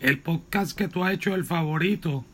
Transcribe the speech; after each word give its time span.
el 0.00 0.18
podcast 0.18 0.76
que 0.76 0.88
tú 0.88 1.04
has 1.04 1.14
hecho 1.14 1.34
el 1.34 1.44
favorito. 1.44 2.24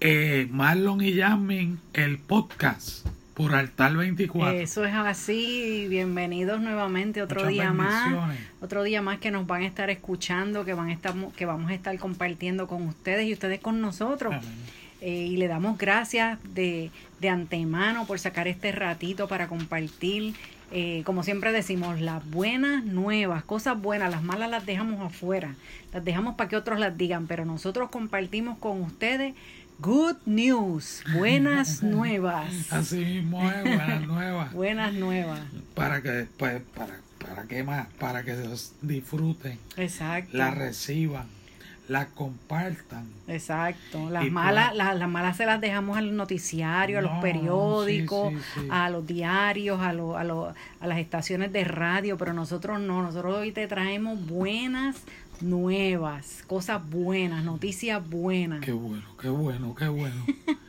Eh, 0.00 0.48
Marlon 0.50 1.00
y 1.02 1.14
Jasmine, 1.14 1.76
el 1.92 2.18
podcast 2.18 3.06
por 3.34 3.54
Altar 3.54 3.96
24. 3.96 4.58
Eso 4.58 4.84
es 4.84 4.94
así, 4.94 5.86
bienvenidos 5.88 6.60
nuevamente 6.60 7.22
otro 7.22 7.40
Muchas 7.40 7.52
día 7.52 7.72
más, 7.72 8.36
otro 8.60 8.82
día 8.82 9.02
más 9.02 9.18
que 9.18 9.30
nos 9.30 9.46
van 9.46 9.62
a 9.62 9.66
estar 9.66 9.90
escuchando, 9.90 10.64
que 10.64 10.74
van 10.74 10.88
a 10.88 10.92
estar, 10.92 11.14
que 11.36 11.46
vamos 11.46 11.70
a 11.70 11.74
estar 11.74 11.98
compartiendo 11.98 12.66
con 12.66 12.86
ustedes 12.86 13.26
y 13.26 13.32
ustedes 13.32 13.60
con 13.60 13.80
nosotros. 13.80 14.34
Eh, 15.00 15.26
y 15.30 15.36
le 15.36 15.48
damos 15.48 15.76
gracias 15.76 16.38
de, 16.54 16.90
de 17.20 17.28
antemano 17.28 18.06
por 18.06 18.18
sacar 18.18 18.48
este 18.48 18.72
ratito 18.72 19.28
para 19.28 19.48
compartir. 19.48 20.34
Eh, 20.72 21.02
como 21.04 21.22
siempre 21.22 21.52
decimos, 21.52 22.00
las 22.00 22.28
buenas 22.30 22.84
nuevas, 22.84 23.44
cosas 23.44 23.80
buenas, 23.80 24.10
las 24.10 24.22
malas 24.22 24.50
las 24.50 24.66
dejamos 24.66 25.00
afuera, 25.00 25.54
las 25.92 26.04
dejamos 26.04 26.34
para 26.36 26.48
que 26.48 26.56
otros 26.56 26.78
las 26.78 26.96
digan, 26.96 27.26
pero 27.26 27.44
nosotros 27.44 27.90
compartimos 27.90 28.58
con 28.58 28.80
ustedes 28.82 29.34
good 29.78 30.16
news, 30.26 31.02
buenas 31.14 31.82
nuevas, 31.82 32.72
Así 32.72 33.04
mismo 33.04 33.48
es, 33.50 33.62
buenas 33.62 34.02
nuevas. 34.06 34.52
buenas 34.52 34.94
nuevas, 34.94 35.40
Para 35.74 36.00
que 36.02 36.10
después, 36.10 36.62
para, 36.76 37.00
para 37.18 37.44
qué 37.44 37.62
más, 37.62 37.86
para 37.98 38.22
que 38.24 38.34
los 38.34 38.72
disfruten, 38.82 39.58
exacto. 39.76 40.36
la 40.36 40.50
reciban, 40.52 41.26
la 41.88 42.06
compartan. 42.06 43.06
Exacto, 43.28 44.08
las 44.10 44.24
Y 44.24 44.30
malas, 44.30 44.68
pues- 44.68 44.78
las, 44.78 44.96
las 44.98 45.08
malas 45.08 45.36
se 45.36 45.44
las 45.44 45.60
dejamos 45.60 45.98
al 45.98 46.16
noticiario, 46.16 46.98
a 46.98 47.02
los 47.02 47.12
periódicos, 47.20 48.32
sí, 48.32 48.38
sí, 48.54 48.60
sí. 48.62 48.66
a 48.70 48.88
los 48.90 49.06
diarios, 49.06 49.80
a, 49.80 49.92
lo- 49.92 50.16
a, 50.16 50.24
lo- 50.24 50.54
a 50.80 50.86
las 50.86 50.98
estaciones 50.98 51.52
de 51.52 51.64
radio, 51.64 52.16
pero 52.16 52.32
nosotros 52.32 52.80
no, 52.80 53.02
nosotros 53.02 53.36
hoy 53.36 53.52
te 53.52 53.66
traemos 53.66 54.24
buenas 54.26 54.96
nuevas, 55.42 56.44
cosas 56.46 56.88
buenas, 56.88 57.44
noticias 57.44 58.06
buenas. 58.08 58.60
Qué 58.60 58.72
bueno, 58.72 59.04
qué 59.20 59.28
bueno, 59.28 59.74
qué 59.74 59.88
bueno. 59.88 60.24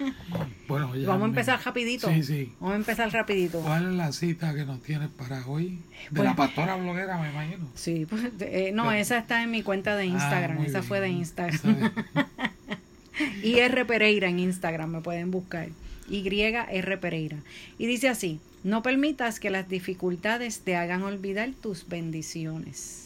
bueno, 0.67 0.95
ya 0.95 1.07
vamos 1.07 1.23
a 1.25 1.30
empezar 1.30 1.59
rapidito. 1.63 2.09
Sí, 2.09 2.23
sí. 2.23 2.53
Vamos 2.59 2.73
a 2.73 2.77
empezar 2.77 3.11
rapidito. 3.11 3.59
¿Cuál 3.61 3.85
es 3.91 3.94
la 3.94 4.11
cita 4.11 4.53
que 4.53 4.66
nos 4.66 4.81
tienes 4.81 5.09
para 5.09 5.45
hoy? 5.47 5.80
De 6.11 6.23
la 6.23 6.35
pastora 6.35 6.75
bloguera, 6.75 7.17
me 7.17 7.30
imagino. 7.31 7.67
Sí, 7.75 8.05
pues, 8.09 8.23
eh, 8.39 8.72
no, 8.73 8.83
Pero- 8.83 8.95
esa 8.95 9.17
está 9.17 9.44
en 9.44 9.52
mi 9.52 9.63
cuenta 9.63 9.95
de 9.95 10.03
Ah, 10.03 10.05
Instagram, 10.05 10.57
esa 10.63 10.79
bien. 10.79 10.83
fue 10.83 11.00
de 11.00 11.09
Instagram. 11.09 11.91
IR 13.44 13.85
Pereira 13.88 14.27
en 14.29 14.39
Instagram, 14.39 14.89
me 14.89 15.02
pueden 15.02 15.31
buscar. 15.31 15.69
YR 16.09 17.00
Pereira. 17.00 17.38
Y 17.79 17.88
dice 17.88 18.09
así, 18.09 18.39
no 18.63 18.83
permitas 18.83 19.39
que 19.39 19.50
las 19.50 19.67
dificultades 19.69 20.59
te 20.61 20.75
hagan 20.75 21.02
olvidar 21.03 21.50
tus 21.61 21.88
bendiciones. 21.88 23.04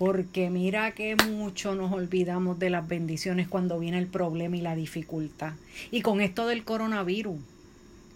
Porque 0.00 0.48
mira 0.48 0.92
que 0.92 1.14
mucho 1.14 1.74
nos 1.74 1.92
olvidamos 1.92 2.58
de 2.58 2.70
las 2.70 2.88
bendiciones 2.88 3.48
cuando 3.48 3.78
viene 3.78 3.98
el 3.98 4.06
problema 4.06 4.56
y 4.56 4.62
la 4.62 4.74
dificultad. 4.74 5.52
Y 5.90 6.00
con 6.00 6.22
esto 6.22 6.46
del 6.46 6.64
coronavirus, 6.64 7.38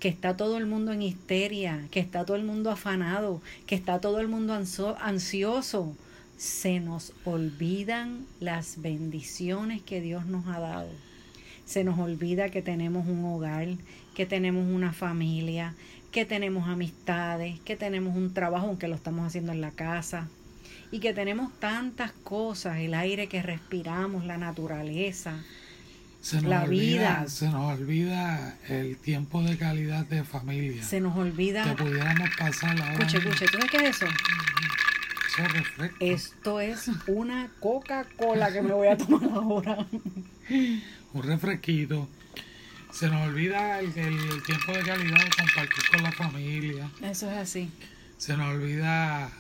que 0.01 0.09
está 0.09 0.35
todo 0.35 0.57
el 0.57 0.65
mundo 0.65 0.93
en 0.93 1.03
histeria, 1.03 1.87
que 1.91 2.01
está 2.01 2.25
todo 2.25 2.39
el 2.39 2.45
mundo 2.45 2.71
afanado, 2.71 3.43
que 3.67 3.75
está 3.75 4.01
todo 4.01 4.19
el 4.21 4.29
mundo 4.29 4.55
ansioso, 4.55 5.95
se 6.39 6.81
nos 6.81 7.13
olvidan 7.27 8.25
las 8.41 8.81
bendiciones 8.81 9.83
que 9.83 10.01
Dios 10.01 10.25
nos 10.25 10.47
ha 10.47 10.61
dado. 10.61 10.89
Se 11.67 11.85
nos 11.85 11.99
olvida 11.99 12.49
que 12.49 12.63
tenemos 12.63 13.07
un 13.07 13.27
hogar, 13.27 13.69
que 14.15 14.25
tenemos 14.25 14.67
una 14.75 14.95
familia, 14.95 15.75
que 16.13 16.25
tenemos 16.25 16.67
amistades, 16.67 17.61
que 17.61 17.77
tenemos 17.77 18.17
un 18.17 18.33
trabajo, 18.33 18.69
aunque 18.69 18.89
lo 18.89 18.95
estamos 18.95 19.27
haciendo 19.27 19.53
en 19.53 19.61
la 19.61 19.73
casa, 19.73 20.31
y 20.95 21.01
que 21.01 21.13
tenemos 21.13 21.51
tantas 21.59 22.13
cosas, 22.13 22.79
el 22.79 22.95
aire 22.95 23.27
que 23.27 23.43
respiramos, 23.43 24.25
la 24.25 24.39
naturaleza. 24.39 25.33
Se 26.21 26.37
nos 26.37 26.45
La 26.45 26.63
olvida, 26.63 27.19
vida. 27.21 27.25
Se 27.29 27.49
nos 27.51 27.79
olvida 27.81 28.57
el 28.69 28.97
tiempo 28.99 29.43
de 29.43 29.59
calidad 29.59 30.07
de 30.07 30.23
familia. 30.25 30.83
Se 30.85 31.01
nos 31.01 31.17
olvida... 31.17 31.65
que 31.65 31.83
pudiéramos 31.83 32.31
pasar 32.39 32.81
ahora. 32.81 32.93
Escuche, 32.93 33.17
mismo. 33.19 33.33
escuche, 33.33 33.47
¿tú 33.51 33.59
sabes 33.59 33.71
qué 33.73 33.77
es 33.89 33.97
eso? 33.97 34.07
Eso 35.37 35.49
refresco. 35.49 35.97
Esto 36.01 36.61
es 36.61 36.89
una 37.09 37.51
Coca-Cola 37.59 38.53
que 38.53 38.63
me 38.63 38.73
voy 38.73 38.87
a 38.89 38.97
tomar 38.97 39.25
ahora. 39.35 39.87
Un 41.13 41.23
refresquito. 41.25 42.09
Se 42.93 43.09
nos 43.09 43.27
olvida 43.27 43.81
el, 43.81 43.87
el- 43.99 44.15
el 44.31 44.43
tiempo 44.45 44.73
de 44.73 44.83
calidad 44.85 45.19
de 45.25 45.31
compartir 45.37 45.85
con 45.93 46.03
la 46.05 46.13
familia. 46.13 46.89
Eso 47.03 47.29
es 47.31 47.37
así. 47.37 47.69
Se 48.17 48.37
nos 48.37 48.55
olvida 48.55 49.31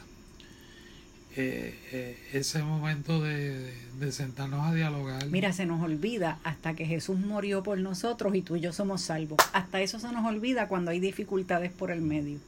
eh, 1.37 1.79
eh, 1.93 2.19
ese 2.33 2.63
momento 2.63 3.21
de, 3.21 3.75
de 3.99 4.13
sentarnos 4.13 4.67
a 4.67 4.73
dialogar. 4.75 5.27
Mira, 5.27 5.53
se 5.53 5.67
nos 5.67 5.83
olvida 5.83 6.39
hasta 6.45 6.75
que 6.75 6.87
Jesús 6.87 7.19
murió 7.19 7.63
por 7.63 7.79
nosotros 7.79 8.35
y 8.35 8.43
tú 8.43 8.57
y 8.57 8.61
yo 8.61 8.73
somos 8.73 9.03
salvos. 9.03 9.39
Hasta 9.53 9.81
eso 9.81 9.99
se 9.99 10.13
nos 10.13 10.25
olvida 10.27 10.69
cuando 10.69 10.91
hay 10.91 11.01
dificultades 11.01 11.73
por 11.73 11.91
el 11.91 12.01
medio. 12.03 12.39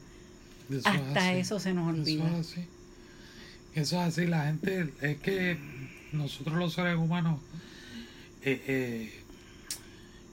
Eso 0.69 0.87
Hasta 0.87 1.33
eso 1.33 1.59
se 1.59 1.73
nos 1.73 1.87
olvida. 1.89 2.25
Eso 2.25 2.39
es 2.39 2.47
así. 2.51 2.65
Eso 3.75 4.01
es 4.01 4.07
así. 4.07 4.25
La 4.27 4.45
gente, 4.45 4.91
es 5.01 5.17
que 5.17 5.57
nosotros 6.11 6.55
los 6.57 6.73
seres 6.73 6.95
humanos 6.97 7.39
eh, 8.43 8.63
eh, 8.67 9.23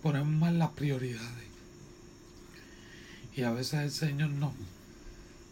ponemos 0.02 0.28
mal 0.28 0.58
las 0.58 0.70
prioridades. 0.70 1.44
Y 3.36 3.42
a 3.42 3.50
veces 3.50 3.80
el 3.80 3.90
Señor 3.90 4.30
nos, 4.30 4.52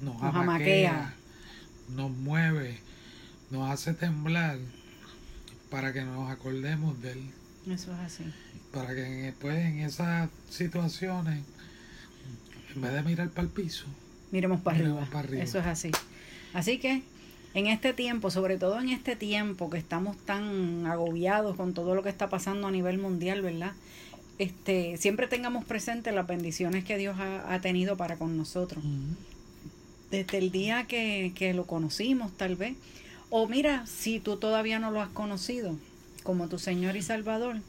nos, 0.01 0.15
Nos 0.15 0.35
amaquea, 0.35 0.91
amaquea. 0.91 1.15
nos 1.97 2.11
mueve, 2.13 2.79
nos 3.53 3.71
hace 3.71 3.93
temblar 3.95 4.59
para 5.71 5.93
que 5.93 6.03
nos 6.03 6.31
acordemos 6.31 7.01
de 7.03 7.13
Él. 7.13 7.31
Eso 7.71 7.93
es 7.93 7.99
así. 8.01 8.25
Para 8.73 8.95
que 8.95 9.03
después 9.03 9.57
en 9.57 9.81
esas 9.81 10.29
situaciones, 10.51 11.45
en 12.75 12.81
vez 12.83 12.93
de 12.93 13.03
mirar 13.03 13.29
para 13.31 13.43
el 13.43 13.49
piso, 13.49 13.85
Miremos 14.33 14.61
para 14.63 14.79
Miremos 14.79 14.99
arriba. 15.03 15.13
para 15.13 15.29
arriba. 15.29 15.45
Eso 15.45 15.59
es 15.59 15.67
así. 15.67 15.91
Así 16.55 16.79
que 16.79 17.03
en 17.55 17.67
este 17.67 17.93
tiempo, 17.93 18.31
sobre 18.31 18.57
todo 18.57 18.81
en 18.81 18.89
este 18.89 19.15
tiempo 19.15 19.69
que 19.69 19.77
estamos 19.77 20.17
tan 20.17 20.87
agobiados 20.87 21.55
con 21.57 21.75
todo 21.75 21.95
lo 21.95 22.03
que 22.03 22.09
está 22.09 22.31
pasando 22.31 22.67
a 22.67 22.71
nivel 22.71 22.97
mundial, 22.99 23.43
¿verdad? 23.43 23.73
Este, 24.39 24.97
siempre 24.97 25.29
tengamos 25.29 25.65
presente 25.67 26.11
las 26.13 26.27
bendiciones 26.27 26.85
que 26.85 26.97
Dios 26.97 27.19
ha, 27.21 27.53
ha 27.53 27.61
tenido 27.61 27.99
para 27.99 28.17
con 28.17 28.37
nosotros. 28.39 28.83
desde 30.11 30.39
el 30.39 30.51
día 30.51 30.85
que, 30.87 31.33
que 31.35 31.53
lo 31.55 31.67
conocimos, 31.67 32.33
tal 32.37 32.57
vez. 32.57 32.75
O 33.35 33.49
mira, 33.49 33.87
si 33.87 34.21
tú 34.21 34.37
todavía 34.37 34.79
no 34.79 34.91
lo 34.91 35.01
has 35.01 35.09
conocido 35.09 35.79
como 36.23 36.49
tu 36.49 36.59
Señor 36.59 36.97
y 36.97 37.03
Salvador, 37.03 37.63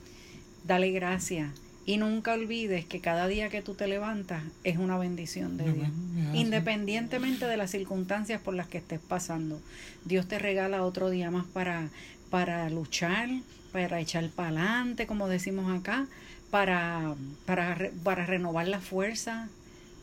dale 0.66 0.92
gracias. 0.92 1.52
Y 1.86 1.96
nunca 1.96 2.34
olvides 2.34 2.84
que 2.84 3.00
cada 3.00 3.30
día 3.30 3.48
que 3.48 3.62
tú 3.62 3.74
te 3.74 3.88
levantas 3.88 4.44
es 4.66 4.76
una 4.76 4.98
bendición 4.98 5.56
de 5.56 5.72
Dios. 5.72 5.88
Independientemente 6.34 7.48
de 7.48 7.56
las 7.56 7.72
circunstancias 7.72 8.42
por 8.42 8.56
las 8.56 8.68
que 8.68 8.80
estés 8.80 9.00
pasando. 9.00 9.62
Dios 10.04 10.28
te 10.28 10.38
regala 10.38 10.84
otro 10.84 11.10
día 11.10 11.32
más 11.32 11.46
para, 11.46 11.88
para 12.30 12.70
luchar, 12.70 13.30
para 13.72 14.02
echar 14.02 14.30
para 14.32 14.50
adelante, 14.50 15.08
como 15.08 15.30
decimos 15.30 15.80
acá, 15.80 16.08
para, 16.52 17.16
para, 17.46 17.90
para 18.04 18.26
renovar 18.26 18.68
la 18.68 18.82
fuerza, 18.82 19.48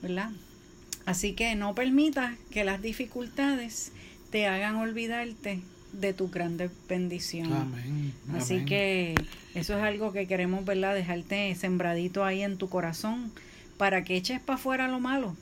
¿verdad? 0.01 0.31
Así 1.05 1.35
que 1.35 1.55
no 1.55 1.75
permitas 1.75 2.39
que 2.51 2.65
las 2.65 2.81
dificultades 2.81 3.93
te 4.31 4.47
hagan 4.47 4.77
olvidarte 4.77 5.61
de 5.93 6.12
tus 6.15 6.31
grandes 6.31 6.71
bendiciones. 6.88 7.53
Amén. 7.53 8.12
Así 8.32 8.55
amén. 8.55 8.67
que 8.67 9.15
eso 9.55 9.77
es 9.77 9.82
algo 9.82 10.12
que 10.12 10.27
queremos, 10.27 10.65
¿verdad? 10.65 10.94
Dejarte 10.94 11.55
sembradito 11.56 12.25
ahí 12.25 12.43
en 12.43 12.56
tu 12.56 12.69
corazón 12.69 13.32
para 13.77 14.05
que 14.05 14.17
eches 14.17 14.41
para 14.41 14.56
afuera 14.59 14.88
lo 14.88 15.00
malo 15.00 15.37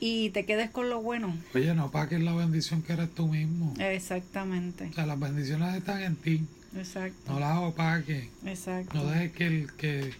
y 0.00 0.30
te 0.30 0.44
quedes 0.44 0.70
con 0.70 0.88
lo 0.90 1.02
bueno. 1.02 1.36
Oye, 1.54 1.74
no 1.74 1.84
apagues 1.86 2.20
la 2.20 2.32
bendición 2.34 2.82
que 2.82 2.92
eres 2.92 3.12
tú 3.14 3.26
mismo. 3.26 3.74
Exactamente, 3.80 4.88
O 4.90 4.92
sea, 4.92 5.06
las 5.06 5.18
bendiciones 5.18 5.74
están 5.74 6.02
en 6.02 6.14
ti. 6.16 6.42
exacto, 6.76 7.32
No 7.32 7.40
las 7.40 7.58
opaques. 7.58 8.28
exacto. 8.46 8.94
No 8.96 9.06
dejes 9.10 9.32
que, 9.32 9.46
el, 9.48 9.72
que, 9.72 10.12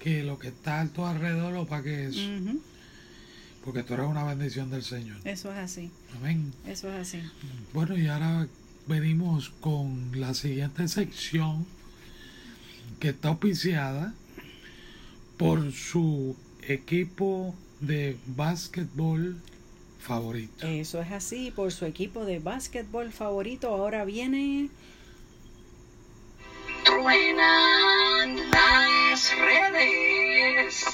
que 0.00 0.24
lo 0.24 0.38
que 0.40 0.48
está 0.48 0.80
a 0.80 0.86
tu 0.88 1.04
alrededor 1.04 1.52
lo 1.52 1.62
opaque 1.62 2.06
eso. 2.06 2.18
Ujú, 2.18 2.60
Porque 3.64 3.82
tú 3.82 3.94
eres 3.94 4.06
una 4.06 4.24
bendición 4.24 4.70
del 4.70 4.82
Señor. 4.82 5.16
Eso 5.24 5.50
es 5.50 5.58
así, 5.58 5.90
Amén. 6.16 6.52
eso 6.66 6.88
es 6.92 6.94
así. 7.00 7.22
Bueno, 7.72 7.96
y 7.96 8.06
ahora 8.08 8.46
venimos 8.86 9.50
con 9.60 10.10
la 10.20 10.34
siguiente 10.34 10.86
sección 10.88 11.66
que 13.00 13.08
está 13.10 13.28
auspiciada 13.28 14.12
por 15.38 15.72
su 15.72 16.36
equipo 16.62 17.54
de 17.80 18.16
básquetbol 18.26 19.40
favorito. 19.98 20.66
Eso 20.66 21.00
es 21.00 21.12
así, 21.12 21.50
por 21.50 21.72
su 21.72 21.86
equipo 21.86 22.24
de 22.24 22.38
básquetbol 22.38 23.10
favorito. 23.12 23.68
Ahora 23.68 24.04
viene 24.04 24.68
Truenan 26.84 28.36
las 28.50 29.32
redes. 29.38 30.84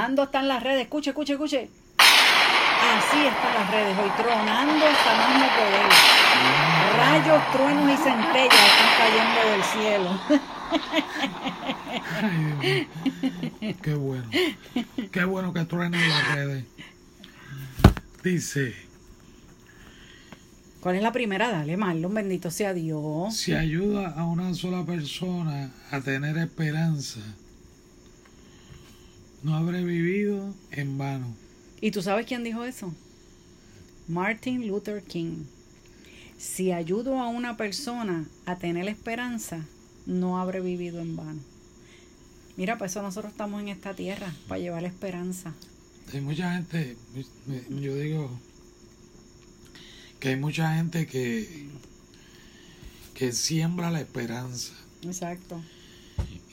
Tronando 0.00 0.22
están 0.22 0.48
las 0.48 0.62
redes. 0.62 0.84
Escuche, 0.84 1.10
escuche, 1.10 1.34
escuche. 1.34 1.68
Así 1.98 3.18
están 3.18 3.52
las 3.52 3.70
redes 3.70 3.98
hoy. 3.98 4.10
Tronando 4.16 4.86
hasta 4.86 5.14
más 5.14 5.34
no 5.38 5.46
poder. 5.58 5.90
Rayos, 6.96 7.52
truenos 7.52 7.92
y 7.92 7.96
centellas 8.02 8.60
están 8.70 8.92
cayendo 8.96 9.40
del 9.50 9.62
cielo. 9.62 10.10
Ay, 12.22 12.88
Dios 13.20 13.60
mío. 13.60 13.76
Qué 13.82 13.94
bueno. 13.94 14.24
Qué 15.12 15.24
bueno 15.24 15.52
que 15.52 15.64
truenan 15.66 16.08
las 16.08 16.34
redes. 16.34 16.64
Dice, 18.24 18.74
¿Cuál 20.80 20.96
es 20.96 21.02
la 21.02 21.12
primera? 21.12 21.50
Dale, 21.50 21.76
Marlon, 21.76 22.14
bendito 22.14 22.50
sea 22.50 22.72
Dios. 22.72 23.36
si 23.36 23.52
ayuda 23.52 24.14
a 24.16 24.24
una 24.24 24.54
sola 24.54 24.82
persona 24.86 25.70
a 25.90 26.00
tener 26.00 26.38
esperanza, 26.38 27.20
no 29.42 29.56
habré 29.56 29.84
vivido 29.84 30.54
en 30.70 30.98
vano. 30.98 31.34
¿Y 31.80 31.90
tú 31.90 32.02
sabes 32.02 32.26
quién 32.26 32.44
dijo 32.44 32.64
eso? 32.64 32.94
Martin 34.08 34.66
Luther 34.66 35.02
King. 35.02 35.44
Si 36.38 36.72
ayudo 36.72 37.20
a 37.20 37.28
una 37.28 37.56
persona 37.56 38.26
a 38.46 38.56
tener 38.56 38.88
esperanza, 38.88 39.64
no 40.06 40.40
habré 40.40 40.60
vivido 40.60 41.00
en 41.00 41.16
vano. 41.16 41.40
Mira, 42.56 42.76
para 42.78 42.86
eso 42.90 43.02
nosotros 43.02 43.32
estamos 43.32 43.60
en 43.60 43.68
esta 43.68 43.94
tierra, 43.94 44.34
para 44.48 44.60
llevar 44.60 44.82
la 44.82 44.88
esperanza. 44.88 45.54
Hay 46.12 46.20
mucha 46.20 46.54
gente, 46.54 46.96
yo 47.68 47.94
digo 47.94 48.30
que 50.18 50.30
hay 50.30 50.36
mucha 50.36 50.74
gente 50.74 51.06
que, 51.06 51.68
que 53.14 53.32
siembra 53.32 53.90
la 53.90 54.00
esperanza 54.00 54.74
Exacto. 55.02 55.62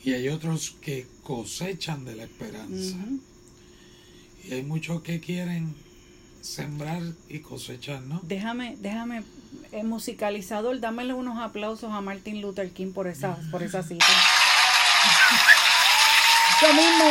Y 0.03 0.13
hay 0.13 0.29
otros 0.29 0.75
que 0.81 1.07
cosechan 1.23 2.05
de 2.05 2.15
la 2.15 2.23
esperanza. 2.23 2.95
Y 4.45 4.53
hay 4.53 4.63
muchos 4.63 5.01
que 5.01 5.19
quieren 5.19 5.75
sembrar 6.41 7.01
y 7.27 7.39
cosechar, 7.39 7.99
¿no? 8.01 8.21
Déjame, 8.23 8.77
déjame, 8.79 9.23
el 9.73 9.85
musicalizador, 9.85 10.79
dámele 10.79 11.13
unos 11.13 11.37
aplausos 11.39 11.91
a 11.91 11.99
Martin 11.99 12.41
Luther 12.41 12.71
King 12.71 12.93
por 12.93 13.07
esa, 13.07 13.37
por 13.51 13.63
esa 13.63 13.83
cita. 13.83 14.05
Yo 16.61 16.73
mismo. 16.73 17.05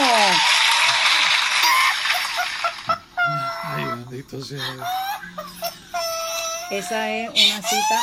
Ay, 3.63 3.85
bendito 3.85 4.43
sea. 4.43 4.87
Esa 6.71 7.13
es 7.13 7.29
una 7.29 7.63
cita. 7.63 8.01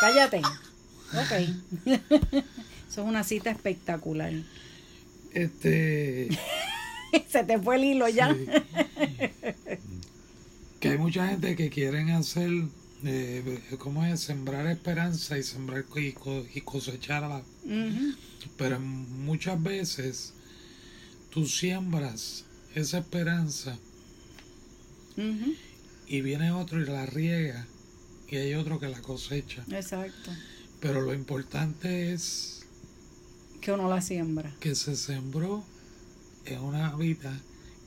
Cállate. 0.00 0.42
Ok. 1.14 1.32
Eso 2.90 3.02
es 3.02 3.08
una 3.08 3.22
cita 3.24 3.50
espectacular. 3.50 4.32
Este, 5.32 6.28
Se 7.28 7.44
te 7.44 7.58
fue 7.58 7.76
el 7.76 7.84
hilo 7.84 8.08
ya. 8.08 8.34
sí. 8.34 8.46
que 10.80 10.88
hay 10.88 10.98
mucha 10.98 11.28
gente 11.28 11.54
que 11.56 11.70
quieren 11.70 12.10
hacer, 12.10 12.50
eh, 13.04 13.60
¿cómo 13.78 14.04
es? 14.04 14.20
Sembrar 14.20 14.66
esperanza 14.66 15.38
y 15.38 15.42
sembrar 15.42 15.84
y, 15.96 16.12
co- 16.12 16.46
y 16.54 16.60
cosechar 16.62 17.22
a 17.24 17.28
la 17.28 17.36
Ujú. 17.64 18.14
Pero 18.56 18.80
muchas 18.80 19.62
veces 19.62 20.32
tú 21.30 21.46
siembras 21.46 22.44
esa 22.74 22.98
esperanza 22.98 23.76
y 26.08 26.20
viene 26.22 26.50
otro 26.50 26.80
y 26.80 26.86
la 26.86 27.04
riega 27.06 27.66
y 28.28 28.36
hay 28.36 28.54
otro 28.54 28.80
que 28.80 28.88
la 28.88 29.00
cosecha. 29.02 29.62
Exacto. 29.70 30.30
Pero 30.80 31.02
lo 31.02 31.12
importante 31.12 32.12
es 32.14 32.59
Que 33.60 33.72
uno 33.72 33.88
la 33.88 34.00
siembra. 34.00 34.50
que 34.60 34.74
se 34.74 34.96
sembró 34.96 35.62
en 36.46 36.60
una 36.60 36.94
vida 36.96 37.32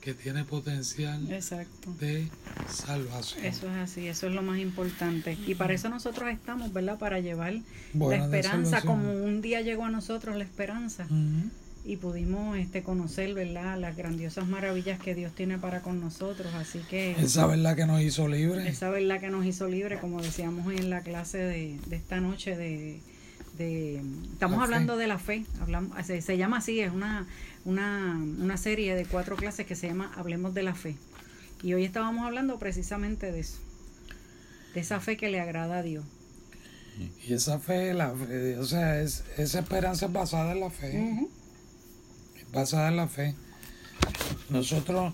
que 0.00 0.12
tiene 0.14 0.44
potencial 0.44 1.32
Exacto. 1.32 1.92
de 1.98 2.28
salvación. 2.70 3.44
Eso 3.44 3.66
es 3.70 3.76
así, 3.76 4.06
eso 4.06 4.26
es 4.26 4.34
lo 4.34 4.42
más 4.42 4.58
importante. 4.58 5.36
Y 5.46 5.54
para 5.54 5.72
eso 5.74 5.88
nosotros 5.88 6.28
estamos, 6.30 6.72
¿verdad? 6.72 6.98
Para 6.98 7.20
llevar 7.20 7.54
la 7.94 8.16
esperanza, 8.16 8.82
como 8.82 9.10
un 9.12 9.40
día 9.40 9.62
llegó 9.62 9.84
a 9.86 9.90
nosotros 9.90 10.36
la 10.36 10.44
esperanza. 10.44 11.06
Y 11.86 11.96
pudimos 11.98 12.56
este 12.56 12.82
conocer 12.82 13.34
verdad 13.34 13.78
las 13.78 13.94
grandiosas 13.96 14.46
maravillas 14.46 14.98
que 14.98 15.14
Dios 15.14 15.34
tiene 15.34 15.58
para 15.58 15.82
con 15.82 16.00
nosotros 16.00 16.54
así 16.54 16.78
que 16.88 17.12
Esa 17.18 17.46
verdad 17.46 17.76
que 17.76 17.84
nos 17.84 18.00
hizo 18.00 18.26
libres. 18.26 18.66
esa 18.66 18.88
verdad 18.88 19.20
que 19.20 19.28
nos 19.28 19.44
hizo 19.44 19.68
libre 19.68 19.98
como 19.98 20.22
decíamos 20.22 20.72
en 20.72 20.88
la 20.88 21.02
clase 21.02 21.36
de, 21.36 21.78
de 21.86 21.96
esta 21.96 22.20
noche 22.20 22.56
de, 22.56 23.00
de- 23.58 24.02
estamos 24.32 24.58
La 24.58 24.62
fe. 24.62 24.64
hablando 24.64 24.96
de 24.96 25.06
la 25.06 25.18
fe 25.18 25.44
hablamos 25.60 26.06
se, 26.06 26.20
se 26.22 26.36
llama 26.36 26.58
así 26.58 26.80
es 26.80 26.92
una, 26.92 27.26
una 27.64 28.16
una 28.40 28.56
serie 28.56 28.94
de 28.94 29.04
cuatro 29.04 29.36
clases 29.36 29.66
que 29.66 29.74
se 29.76 29.86
llama 29.88 30.12
hablemos 30.16 30.54
de 30.54 30.62
la 30.62 30.74
fe 30.74 30.96
y 31.62 31.72
hoy 31.74 31.84
estábamos 31.84 32.24
hablando 32.26 32.58
precisamente 32.58 33.30
de 33.32 33.40
eso 33.40 33.58
de 34.74 34.80
esa 34.80 35.00
fe 35.00 35.16
que 35.16 35.30
le 35.30 35.40
agrada 35.40 35.78
a 35.78 35.82
Dios 35.82 36.04
Y 37.26 37.32
esa 37.32 37.58
fe, 37.58 37.92
la 37.94 38.12
fe, 38.14 38.58
o 38.58 38.64
sea, 38.64 39.00
es, 39.00 39.24
esa 39.36 39.60
esperanza 39.60 40.06
es 40.06 40.12
basada 40.12 40.52
en 40.52 40.60
la 40.60 40.70
fe. 40.70 41.00
Ujú. 41.00 41.28
basada 42.52 42.88
en 42.88 42.96
la 42.96 43.08
fe. 43.08 43.34
Nosotros 44.50 45.12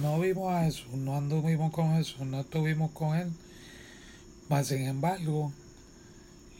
no 0.00 0.18
vimos 0.20 0.52
a 0.54 0.64
Jesús, 0.64 0.92
no 0.94 1.16
anduvimos 1.16 1.70
con 1.72 1.96
Jesús, 1.96 2.20
no 2.20 2.40
estuvimos 2.40 2.90
con 2.92 3.16
Él. 3.16 3.28
Mas, 4.48 4.68
sin 4.68 4.82
embargo, 4.82 5.52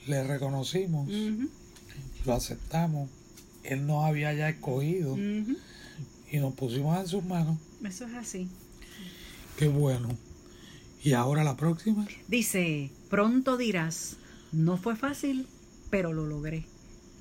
le 0.08 0.24
reconocimos, 0.24 1.08
lo 2.24 2.32
aceptamos. 2.32 3.08
Él 3.62 3.86
nos 3.86 4.04
había 4.04 4.32
ya 4.32 4.48
escogido 4.48 5.16
y 5.18 6.36
nos 6.38 6.54
pusimos 6.54 6.98
en 6.98 7.06
sus 7.06 7.24
manos. 7.24 7.58
eso 7.84 8.06
es 8.06 8.14
así 8.14 8.48
Qué 9.56 9.68
bueno. 9.68 10.08
Y 11.02 11.12
ahora 11.12 11.42
la 11.44 11.56
próxima. 11.56 12.06
Dice, 12.28 12.90
pronto 13.10 13.56
dirás, 13.56 14.16
no 14.52 14.76
fue 14.76 14.94
fácil, 14.94 15.46
pero 15.90 16.12
lo 16.12 16.26
logré. 16.26 16.64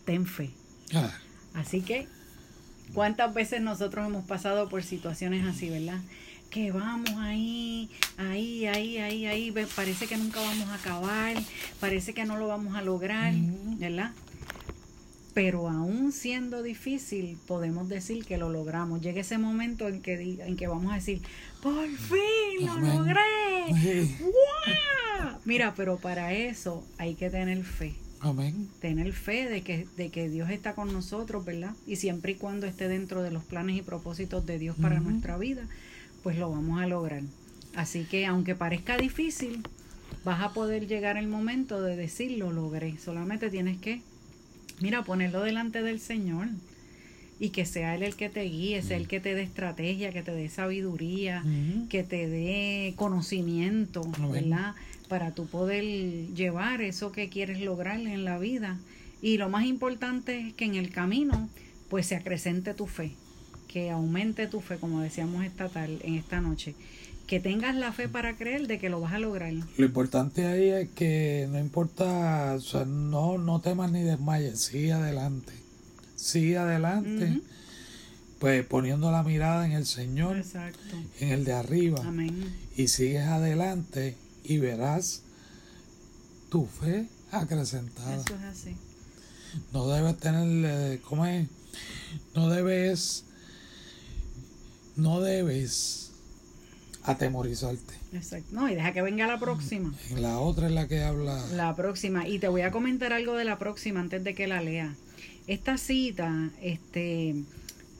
Ten 0.05 0.25
fe. 0.25 0.51
Ah, 0.93 1.11
Así 1.53 1.81
que, 1.81 2.07
¿cuántas 2.93 3.33
veces 3.33 3.61
nosotros 3.61 4.05
hemos 4.05 4.25
pasado 4.25 4.69
por 4.69 4.83
situaciones 4.83 5.45
así, 5.45 5.69
verdad? 5.69 5.99
Que 6.49 6.71
vamos 6.71 7.09
ahí, 7.17 7.89
ahí, 8.17 8.65
ahí, 8.67 8.97
ahí, 8.97 9.25
ahí, 9.25 9.53
parece 9.75 10.07
que 10.07 10.17
nunca 10.17 10.39
vamos 10.39 10.67
a 10.69 10.75
acabar, 10.75 11.35
parece 11.79 12.13
que 12.13 12.25
no 12.25 12.37
lo 12.37 12.47
vamos 12.47 12.75
a 12.75 12.81
lograr, 12.81 13.33
Mm. 13.33 13.77
¿verdad? 13.79 14.11
Pero 15.33 15.69
aún 15.69 16.11
siendo 16.11 16.63
difícil, 16.63 17.37
podemos 17.45 17.89
decir 17.89 18.25
que 18.25 18.37
lo 18.39 18.49
logramos. 18.49 19.01
Llega 19.01 19.21
ese 19.21 19.37
momento 19.37 19.87
en 19.87 20.01
que, 20.01 20.39
en 20.43 20.55
que 20.57 20.67
vamos 20.67 20.91
a 20.91 20.95
decir, 20.95 21.21
por 21.61 21.85
fin 21.87 22.65
lo 22.65 22.71
Amén. 22.71 22.97
logré. 22.97 24.05
sí. 24.05 24.15
¡Guau! 24.19 25.37
Mira, 25.45 25.75
pero 25.75 25.97
para 25.97 26.33
eso 26.33 26.83
hay 26.97 27.13
que 27.13 27.29
tener 27.29 27.63
fe. 27.63 27.93
Amén. 28.19 28.67
Tener 28.81 29.13
fe 29.13 29.47
de 29.47 29.61
que, 29.61 29.85
de 29.95 30.09
que 30.09 30.27
Dios 30.27 30.49
está 30.49 30.73
con 30.73 30.91
nosotros, 30.91 31.45
¿verdad? 31.45 31.75
Y 31.85 31.97
siempre 31.97 32.31
y 32.31 32.35
cuando 32.35 32.65
esté 32.65 32.87
dentro 32.87 33.21
de 33.21 33.29
los 33.29 33.43
planes 33.43 33.77
y 33.77 33.81
propósitos 33.83 34.43
de 34.47 34.57
Dios 34.57 34.75
para 34.81 34.99
nuestra 34.99 35.37
vida, 35.37 35.67
pues 36.23 36.37
lo 36.37 36.49
vamos 36.51 36.81
a 36.81 36.87
lograr. 36.87 37.23
Así 37.75 38.03
que 38.05 38.25
aunque 38.25 38.55
parezca 38.55 38.97
difícil, 38.97 39.61
vas 40.23 40.41
a 40.41 40.53
poder 40.53 40.87
llegar 40.87 41.17
el 41.17 41.27
momento 41.27 41.81
de 41.81 41.95
decir 41.95 42.37
lo 42.37 42.51
logré. 42.51 42.97
Solamente 42.97 43.49
tienes 43.49 43.77
que, 43.77 44.01
mira, 44.81 45.03
ponerlo 45.03 45.41
delante 45.43 45.81
del 45.83 45.99
Señor 45.99 46.47
y 47.39 47.49
que 47.49 47.65
sea 47.65 47.93
Él 47.95 48.01
el 48.03 48.15
que 48.15 48.29
te 48.29 48.41
guíe, 48.43 48.81
sea 48.81 48.97
el 48.97 49.07
que 49.07 49.19
te 49.19 49.35
dé 49.35 49.43
estrategia, 49.43 50.11
que 50.11 50.23
te 50.23 50.31
dé 50.31 50.49
sabiduría, 50.49 51.43
Ujú. 51.45 51.87
que 51.87 52.03
te 52.03 52.27
dé 52.27 52.93
conocimiento. 52.95 54.01
¿verdad? 54.31 54.73
Para 55.07 55.31
tú 55.35 55.45
poder 55.45 55.83
llevar 56.33 56.81
eso 56.81 57.11
que 57.11 57.29
quieres 57.29 57.61
lograr 57.61 57.99
en 57.99 58.25
la 58.25 58.39
vida. 58.39 58.79
Y 59.21 59.37
lo 59.37 59.49
más 59.49 59.65
importante 59.65 60.39
es 60.47 60.53
que 60.53 60.65
en 60.65 60.75
el 60.75 60.89
camino, 60.89 61.47
pues 61.89 62.07
se 62.07 62.15
acrecente 62.15 62.73
tu 62.73 62.87
fe, 62.87 63.11
que 63.77 63.91
aumente 63.91 64.47
tu 64.47 64.59
fe, 64.59 64.77
como 64.77 65.01
decíamos 65.01 65.45
esta 65.45 65.69
tal, 65.69 65.99
en 66.03 66.15
esta 66.15 66.41
noche, 66.41 66.73
que 67.27 67.39
tengas 67.39 67.75
la 67.75 67.91
fe 67.93 68.09
para 68.09 68.35
creer 68.35 68.65
de 68.65 68.79
que 68.79 68.89
lo 68.89 68.99
vas 68.99 69.13
a 69.13 69.19
lograr. 69.19 69.53
Lo 69.53 69.85
importante 69.85 70.47
ahí 70.47 70.69
es 70.69 70.89
que 70.89 71.47
no 71.51 71.59
importa, 71.59 72.55
o 72.55 72.59
sea, 72.59 72.85
no, 72.85 73.37
no 73.37 73.61
temas 73.61 73.91
ni 73.91 74.01
desmayes, 74.01 74.59
sigue 74.61 74.93
adelante. 74.93 75.53
Sigue 76.15 76.57
adelante, 76.57 77.39
pues 78.39 78.65
poniendo 78.65 79.11
la 79.11 79.21
mirada 79.21 79.67
en 79.67 79.73
el 79.73 79.85
Señor, 79.85 80.37
Exacto. 80.37 80.95
en 81.19 81.29
el 81.29 81.45
de 81.45 81.53
arriba, 81.53 82.01
Amén. 82.03 82.51
y 82.75 82.87
sigues 82.87 83.27
adelante 83.27 84.17
y 84.43 84.57
verás 84.57 85.21
tu 86.49 86.65
fe 86.65 87.07
acrecentada. 87.31 88.15
Eso 88.15 88.35
es 88.37 88.41
así. 88.41 88.75
No 89.71 89.87
debes 89.87 90.17
tener, 90.17 90.47
eh, 90.65 91.01
¿cómo 91.07 91.27
es? 91.27 91.47
No 92.33 92.49
debes, 92.49 93.25
no 94.97 95.21
debes 95.21 96.11
atemorizarte. 97.03 97.93
Exacto. 98.13 98.47
No, 98.51 98.69
y 98.69 98.75
deja 98.75 98.93
que 98.93 99.01
venga 99.01 99.27
la 99.27 99.39
próxima. 99.39 99.93
En 100.09 100.21
la 100.21 100.39
otra 100.39 100.67
es 100.67 100.73
la 100.73 100.87
que 100.87 101.03
habla. 101.03 101.45
La 101.53 101.75
próxima. 101.75 102.27
Y 102.27 102.39
te 102.39 102.47
voy 102.47 102.61
a 102.61 102.71
comentar 102.71 103.13
algo 103.13 103.35
de 103.35 103.45
la 103.45 103.57
próxima 103.57 103.99
antes 104.01 104.23
de 104.23 104.33
que 104.33 104.47
la 104.47 104.61
lea. 104.61 104.93
Esta 105.47 105.77
cita, 105.77 106.49
este, 106.61 107.35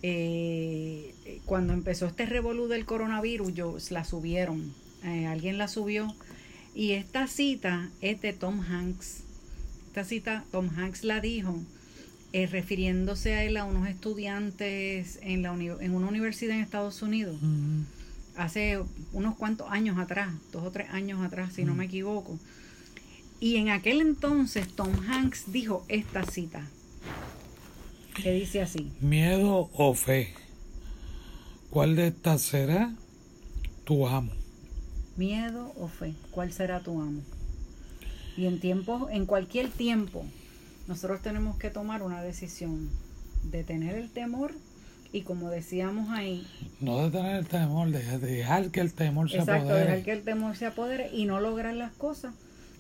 eh, 0.04 1.40
cuando 1.46 1.74
empezó 1.74 2.08
este 2.08 2.26
revolú 2.26 2.68
del 2.68 2.86
coronavirus, 2.86 3.54
yo, 3.54 3.78
la 3.90 4.04
subieron. 4.04 4.74
Eh, 5.04 5.26
alguien 5.28 5.58
la 5.58 5.68
subió. 5.68 6.14
Y 6.76 6.92
esta 6.92 7.28
cita 7.28 7.90
es 8.02 8.22
de 8.22 8.34
Tom 8.34 8.62
Hanks. 8.62 9.22
Esta 9.88 10.04
cita, 10.04 10.44
Tom 10.52 10.70
Hanks 10.78 11.04
la 11.04 11.22
dijo 11.22 11.60
eh, 12.34 12.46
refiriéndose 12.48 13.36
a 13.36 13.44
él 13.44 13.58
a 13.58 13.64
unos 13.64 13.88
estudiantes 13.88 15.20
en, 15.22 15.42
la 15.44 15.52
uni- 15.52 15.70
en 15.80 15.94
una 15.96 16.08
universidad 16.08 16.56
en 16.58 16.64
Estados 16.64 17.02
Unidos 17.02 17.38
hace 18.36 18.80
unos 19.14 19.36
cuantos 19.36 19.68
años 19.72 19.98
atrás, 19.98 20.32
dos 20.52 20.64
o 20.64 20.72
tres 20.72 20.90
años 20.92 21.22
atrás, 21.26 21.54
si 21.54 21.64
no 21.64 21.74
me 21.74 21.86
equivoco. 21.86 22.38
Y 23.40 23.56
en 23.58 23.70
aquel 23.70 24.02
entonces 24.02 24.68
Tom 24.76 24.92
Hanks 25.10 25.52
dijo 25.52 25.86
esta 25.88 26.24
cita, 26.24 26.68
que 28.16 28.32
dice 28.34 28.62
así, 28.62 28.92
Miedo 29.02 29.70
o 29.74 29.94
fe. 29.96 30.34
¿Cuál 31.70 31.96
de 31.96 32.08
estas 32.08 32.42
será 32.42 32.94
tu 33.86 34.08
amo? 34.08 34.32
miedo 35.18 35.74
o 35.80 35.88
fe, 35.88 36.14
¿cuál 36.30 36.52
será 36.54 36.82
tu 36.82 37.02
amo? 37.02 37.22
Y 38.38 38.46
en 38.46 38.60
tiempos, 38.60 39.10
en 39.12 39.26
cualquier 39.26 39.70
tiempo, 39.70 40.24
nosotros 40.88 41.22
tenemos 41.22 41.58
que 41.58 41.70
tomar 41.70 42.02
una 42.04 42.22
decisión 42.22 42.90
de 43.44 43.64
tener 43.64 43.96
el 43.96 44.10
temor 44.10 44.54
y 45.14 45.22
como 45.22 45.50
decíamos 45.50 46.10
ahí, 46.10 46.46
No 46.82 47.04
de 47.04 47.12
tener 47.12 47.38
el 47.38 47.48
temor, 47.48 47.90
de 47.92 48.20
dejar 48.20 48.72
que 48.72 48.82
el 48.82 48.94
temor 48.94 49.30
se 49.30 49.38
Exacto, 49.38 49.66
apodere. 49.66 49.86
dejar 49.86 50.04
que 50.04 50.12
el 50.12 50.24
temor 50.24 50.56
se 50.58 50.66
apodere 50.66 51.10
y 51.14 51.26
no 51.26 51.40
lograr 51.40 51.74
las 51.76 51.94
cosas 51.94 52.34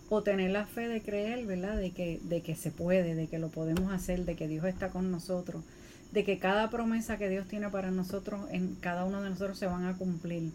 o 0.10 0.24
tener 0.24 0.52
la 0.52 0.66
fe 0.66 0.88
de 0.88 1.02
creer, 1.02 1.46
¿verdad? 1.46 1.78
De 1.78 1.92
que, 1.92 2.20
de 2.24 2.42
que 2.42 2.56
se 2.56 2.72
puede, 2.72 3.16
de 3.16 3.28
que 3.28 3.40
lo 3.40 3.50
podemos 3.50 3.92
hacer, 3.92 4.26
de 4.26 4.36
que 4.36 4.48
Dios 4.48 4.66
está 4.66 4.90
con 4.90 5.12
nosotros, 5.12 5.64
de 6.12 6.24
que 6.24 6.38
cada 6.40 6.70
promesa 6.70 7.18
que 7.18 7.30
Dios 7.30 7.48
tiene 7.48 7.70
para 7.70 7.92
nosotros, 7.92 8.42
en 8.52 8.76
cada 8.76 9.04
uno 9.06 9.22
de 9.22 9.30
nosotros 9.30 9.58
se 9.58 9.66
van 9.68 9.86
a 9.86 9.98
cumplir, 9.98 10.52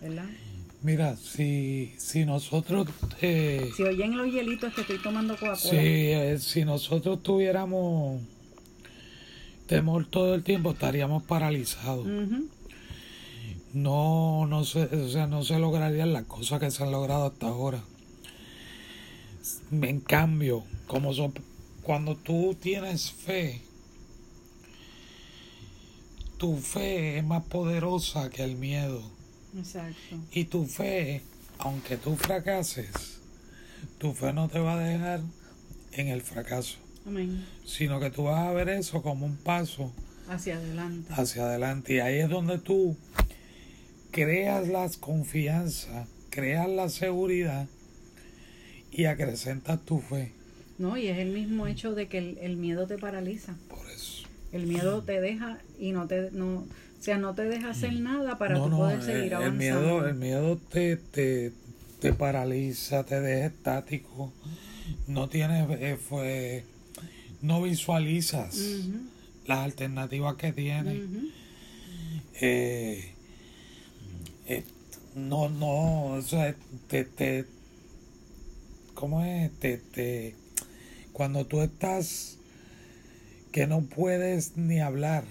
¿verdad? 0.00 0.26
Mira, 0.84 1.16
si, 1.16 1.94
si 1.96 2.26
nosotros 2.26 2.86
eh, 3.22 3.70
Si 3.74 3.82
oyen 3.82 4.18
los 4.18 4.26
hielitos 4.30 4.74
que 4.74 4.82
estoy 4.82 4.98
tomando 4.98 5.32
Coca-Cola, 5.34 5.56
si, 5.56 5.76
eh, 5.78 6.38
si 6.38 6.64
nosotros 6.66 7.22
tuviéramos 7.22 8.20
temor 9.66 10.04
todo 10.04 10.34
el 10.34 10.42
tiempo 10.44 10.72
estaríamos 10.72 11.22
paralizados. 11.22 12.06
No, 13.72 14.46
no 14.46 14.64
se, 14.64 14.82
o 14.82 15.08
sea, 15.08 15.26
no 15.26 15.42
se 15.42 15.58
lograrían 15.58 16.12
las 16.12 16.24
cosas 16.24 16.60
que 16.60 16.70
se 16.70 16.82
han 16.84 16.92
logrado 16.92 17.26
hasta 17.28 17.48
ahora. 17.48 17.82
En 19.72 20.00
cambio, 20.00 20.64
como 20.86 21.14
so- 21.14 21.32
cuando 21.82 22.14
tú 22.14 22.54
tienes 22.60 23.10
fe, 23.10 23.62
tu 26.36 26.58
fe 26.58 27.16
es 27.18 27.24
más 27.24 27.42
poderosa 27.44 28.28
que 28.28 28.44
el 28.44 28.56
miedo. 28.56 29.02
Exacto, 29.56 30.16
Y 30.32 30.44
tu 30.44 30.66
fe, 30.66 31.22
aunque 31.58 31.96
tú 31.96 32.16
fracases, 32.16 33.20
tu 33.98 34.12
fe 34.12 34.32
no 34.32 34.48
te 34.48 34.58
va 34.58 34.74
a 34.74 34.80
dejar 34.80 35.20
en 35.92 36.08
el 36.08 36.22
fracaso, 36.22 36.78
amén, 37.06 37.44
sino 37.64 38.00
que 38.00 38.10
tú 38.10 38.24
vas 38.24 38.46
a 38.46 38.52
ver 38.52 38.68
eso 38.68 39.02
como 39.02 39.26
un 39.26 39.36
paso 39.36 39.92
hacia 40.28 40.56
adelante, 40.56 41.12
hacia 41.12 41.44
adelante. 41.44 41.94
Y 41.94 42.00
ahí 42.00 42.18
es 42.18 42.28
donde 42.28 42.58
tú 42.58 42.96
creas 44.10 44.68
la 44.68 44.88
confianza, 45.00 46.06
creas 46.30 46.68
la 46.68 46.88
seguridad 46.88 47.66
y 48.90 49.04
acrecentas 49.06 49.84
tu 49.84 50.00
fe. 50.00 50.32
¿no? 50.78 50.96
Y 50.96 51.08
es 51.08 51.18
el 51.18 51.30
mismo 51.30 51.66
hecho 51.66 51.94
de 51.94 52.08
que 52.08 52.18
el, 52.18 52.38
el 52.38 52.56
miedo 52.56 52.86
te 52.86 52.98
paraliza. 52.98 53.56
Por 53.68 53.88
eso. 53.90 54.26
El 54.52 54.66
miedo 54.66 55.02
te 55.02 55.20
deja 55.20 55.58
y 55.78 55.92
no 55.92 56.06
te, 56.06 56.30
no, 56.30 56.66
sea, 57.04 57.18
no 57.18 57.34
te 57.34 57.42
deja 57.42 57.70
hacer 57.70 57.92
nada 58.00 58.38
para 58.38 58.54
no, 58.56 58.64
tú 58.64 58.70
no, 58.70 58.76
poder 58.78 58.98
el, 58.98 59.04
seguir 59.04 59.24
el 59.24 59.34
avanzando. 59.34 59.58
miedo, 59.58 60.08
el 60.08 60.14
miedo 60.14 60.56
te, 60.70 60.96
te, 60.96 61.52
te 62.00 62.12
paraliza, 62.12 63.04
te 63.04 63.20
deja 63.20 63.46
estático. 63.46 64.32
No 65.06 65.28
tienes, 65.28 65.66
eh, 65.80 65.96
fue, 65.96 66.64
no 67.42 67.62
visualizas 67.62 68.56
las 69.46 69.58
alternativas 69.58 70.36
que 70.36 70.52
tienes. 70.52 71.02
eh, 72.40 73.12
eh, 74.46 74.64
no, 75.14 75.48
no, 75.48 76.06
o 76.06 76.22
sea, 76.22 76.54
te, 76.88 77.04
te, 77.04 77.44
¿cómo 78.94 79.24
es? 79.24 79.52
Te, 79.58 79.78
te, 79.78 80.34
cuando 81.12 81.46
tú 81.46 81.60
estás 81.60 82.38
que 83.52 83.66
no 83.66 83.82
puedes 83.82 84.56
ni 84.56 84.80
hablar. 84.80 85.24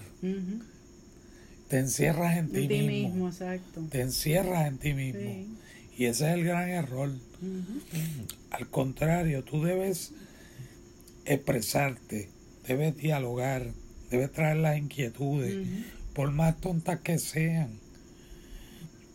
Te 1.74 1.80
encierras 1.80 2.36
en 2.36 2.52
ti, 2.52 2.68
mismo, 2.68 2.86
mismo, 2.86 3.28
exacto. 3.30 3.84
te 3.90 4.00
encierras 4.00 4.68
en 4.68 4.78
ti 4.78 4.94
mismo. 4.94 5.20
Sí. 5.22 5.48
Y 5.98 6.04
ese 6.04 6.28
es 6.28 6.34
el 6.34 6.44
gran 6.44 6.68
error. 6.68 7.10
Al 8.52 8.70
contrario, 8.70 9.42
tú 9.42 9.60
debes 9.64 10.12
expresarte, 11.24 12.28
debes 12.68 12.96
dialogar, 12.96 13.72
debes 14.08 14.30
traer 14.30 14.58
las 14.58 14.78
inquietudes, 14.78 15.66
por 16.12 16.30
más 16.30 16.60
tontas 16.60 17.00
que 17.00 17.18
sean. 17.18 17.70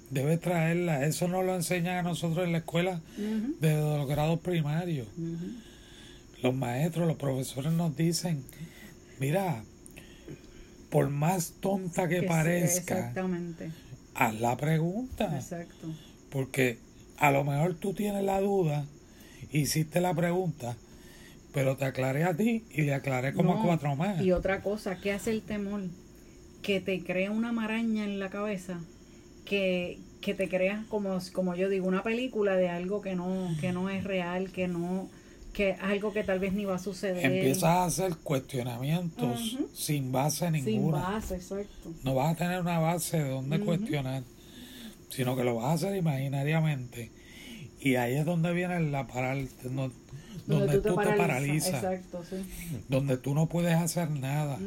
Debes 0.09 0.41
traerlas. 0.41 1.03
Eso 1.03 1.29
nos 1.29 1.45
lo 1.45 1.55
enseñan 1.55 1.99
a 1.99 2.01
nosotros 2.01 2.45
en 2.45 2.51
la 2.51 2.57
escuela 2.57 2.99
Ujú. 3.17 3.55
desde 3.61 3.79
los 3.97 4.05
grados 4.05 4.41
primarios. 4.41 5.07
Los 6.43 6.53
maestros, 6.53 7.07
los 7.07 7.15
profesores 7.15 7.71
nos 7.71 7.95
dicen, 7.95 8.43
mira, 9.17 9.63
por 10.89 11.09
más 11.09 11.53
tonta 11.59 12.07
que, 12.07 12.23
parezca, 12.23 12.97
Exactamente. 12.97 13.71
haz 14.15 14.39
la 14.39 14.57
pregunta. 14.57 15.35
Exacto. 15.35 15.87
Porque 16.29 16.79
a 17.17 17.31
lo 17.31 17.43
mejor 17.43 17.75
tú 17.75 17.93
tienes 17.93 18.23
la 18.23 18.39
duda, 18.39 18.85
hiciste 19.51 20.01
la 20.01 20.13
pregunta, 20.13 20.75
pero 21.53 21.77
te 21.77 21.85
aclaré 21.85 22.23
a 22.23 22.35
ti 22.35 22.63
y 22.71 22.83
le 22.83 22.93
aclaré 22.93 23.33
como 23.33 23.53
a 23.53 23.63
cuatro 23.63 23.95
más. 23.95 24.21
Y 24.21 24.31
otra 24.31 24.61
cosa, 24.61 24.99
¿qué 24.99 25.11
hace 25.11 25.31
el 25.31 25.41
temor? 25.41 25.81
Que 26.61 26.81
te 26.81 27.01
crea 27.03 27.31
una 27.31 27.51
maraña 27.51 28.03
en 28.03 28.19
la 28.19 28.29
cabeza, 28.29 28.79
que, 29.45 29.99
que 30.21 30.33
te 30.33 30.49
creas 30.49 30.85
como, 30.87 31.17
como 31.33 31.55
yo 31.55 31.69
digo, 31.69 31.87
una 31.87 32.03
película 32.03 32.55
de 32.55 32.69
algo 32.69 33.01
que 33.01 33.15
no, 33.15 33.49
que 33.61 33.71
no 33.71 33.89
es 33.89 34.03
real, 34.03 34.51
que 34.51 34.67
no, 34.67 35.09
que 35.53 35.73
algo 35.73 36.13
que 36.13 36.23
tal 36.23 36.39
vez 36.39 36.53
ni 36.53 36.65
va 36.65 36.75
a 36.75 36.79
suceder. 36.79 37.25
Empiezas 37.25 37.63
a 37.63 37.85
hacer 37.85 38.15
cuestionamientos 38.17 39.57
sin 39.73 40.11
base 40.11 40.45
sin 40.51 40.65
ninguna. 40.65 40.99
base, 40.99 41.35
exacto. 41.35 41.91
No 42.03 42.15
vas 42.15 42.33
a 42.33 42.37
tener 42.37 42.61
una 42.61 42.79
base 42.79 43.17
de 43.23 43.29
donde 43.29 43.59
cuestionar, 43.59 44.23
sino 45.09 45.35
que 45.35 45.43
lo 45.43 45.55
vas 45.55 45.65
a 45.65 45.73
hacer 45.73 45.95
imaginariamente. 45.95 47.11
Y 47.81 47.95
ahí 47.95 48.15
es 48.15 48.25
donde 48.25 48.53
viene 48.53 48.79
la 48.91 49.07
paral 49.07 49.47
no- 49.69 49.91
donde, 50.47 50.79
tú, 50.79 50.95
te 50.95 51.03
paralizas, 51.15 51.75
Exacto, 51.75 52.23
sí. 52.27 52.37
donde 52.89 53.17
tú 53.17 53.35
no 53.35 53.47
puedes 53.47 53.75
hacer 53.75 54.09
nada. 54.09 54.57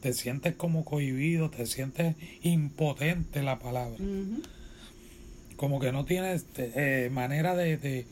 Te 0.00 0.12
sientes 0.12 0.54
como 0.54 0.84
cohibido, 0.84 1.48
te 1.50 1.64
sientes 1.66 2.16
impotente 2.42 3.42
la 3.42 3.58
palabra. 3.58 3.96
Como 5.56 5.80
que 5.80 5.90
no 5.90 6.04
tienes 6.04 6.44
eh, 6.58 7.08
manera 7.10 7.56
de, 7.56 7.76
de, 7.78 8.06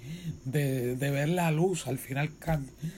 de- 0.46 0.96
de 0.96 1.10
ver 1.10 1.28
la 1.28 1.50
luz 1.50 1.86
al 1.86 1.98
final 1.98 2.30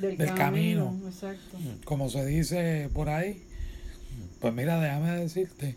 Del, 0.01 0.17
del 0.17 0.35
camino. 0.35 0.97
Exacto. 1.07 1.59
como 1.85 2.09
se 2.09 2.25
dice 2.25 2.89
por 2.95 3.09
ahí. 3.09 3.43
Pues 4.41 4.55
mira, 4.55 4.81
déjame 4.81 5.11
decirte, 5.13 5.77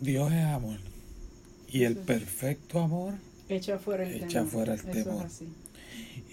Dios 0.00 0.32
es 0.32 0.44
amor. 0.44 0.78
Y 1.68 1.84
el 1.84 1.94
Sí. 1.94 2.00
perfecto 2.06 2.80
amor, 2.80 3.14
Echa 3.48 3.78
fuera 3.78 4.04
el 4.04 4.14
Echa 4.14 4.28
temor. 4.40 4.48
fuera 4.48 4.74
el 4.74 4.80
Eso 4.80 4.90
temor. 4.90 5.26
es 5.26 5.32
así. 5.32 5.48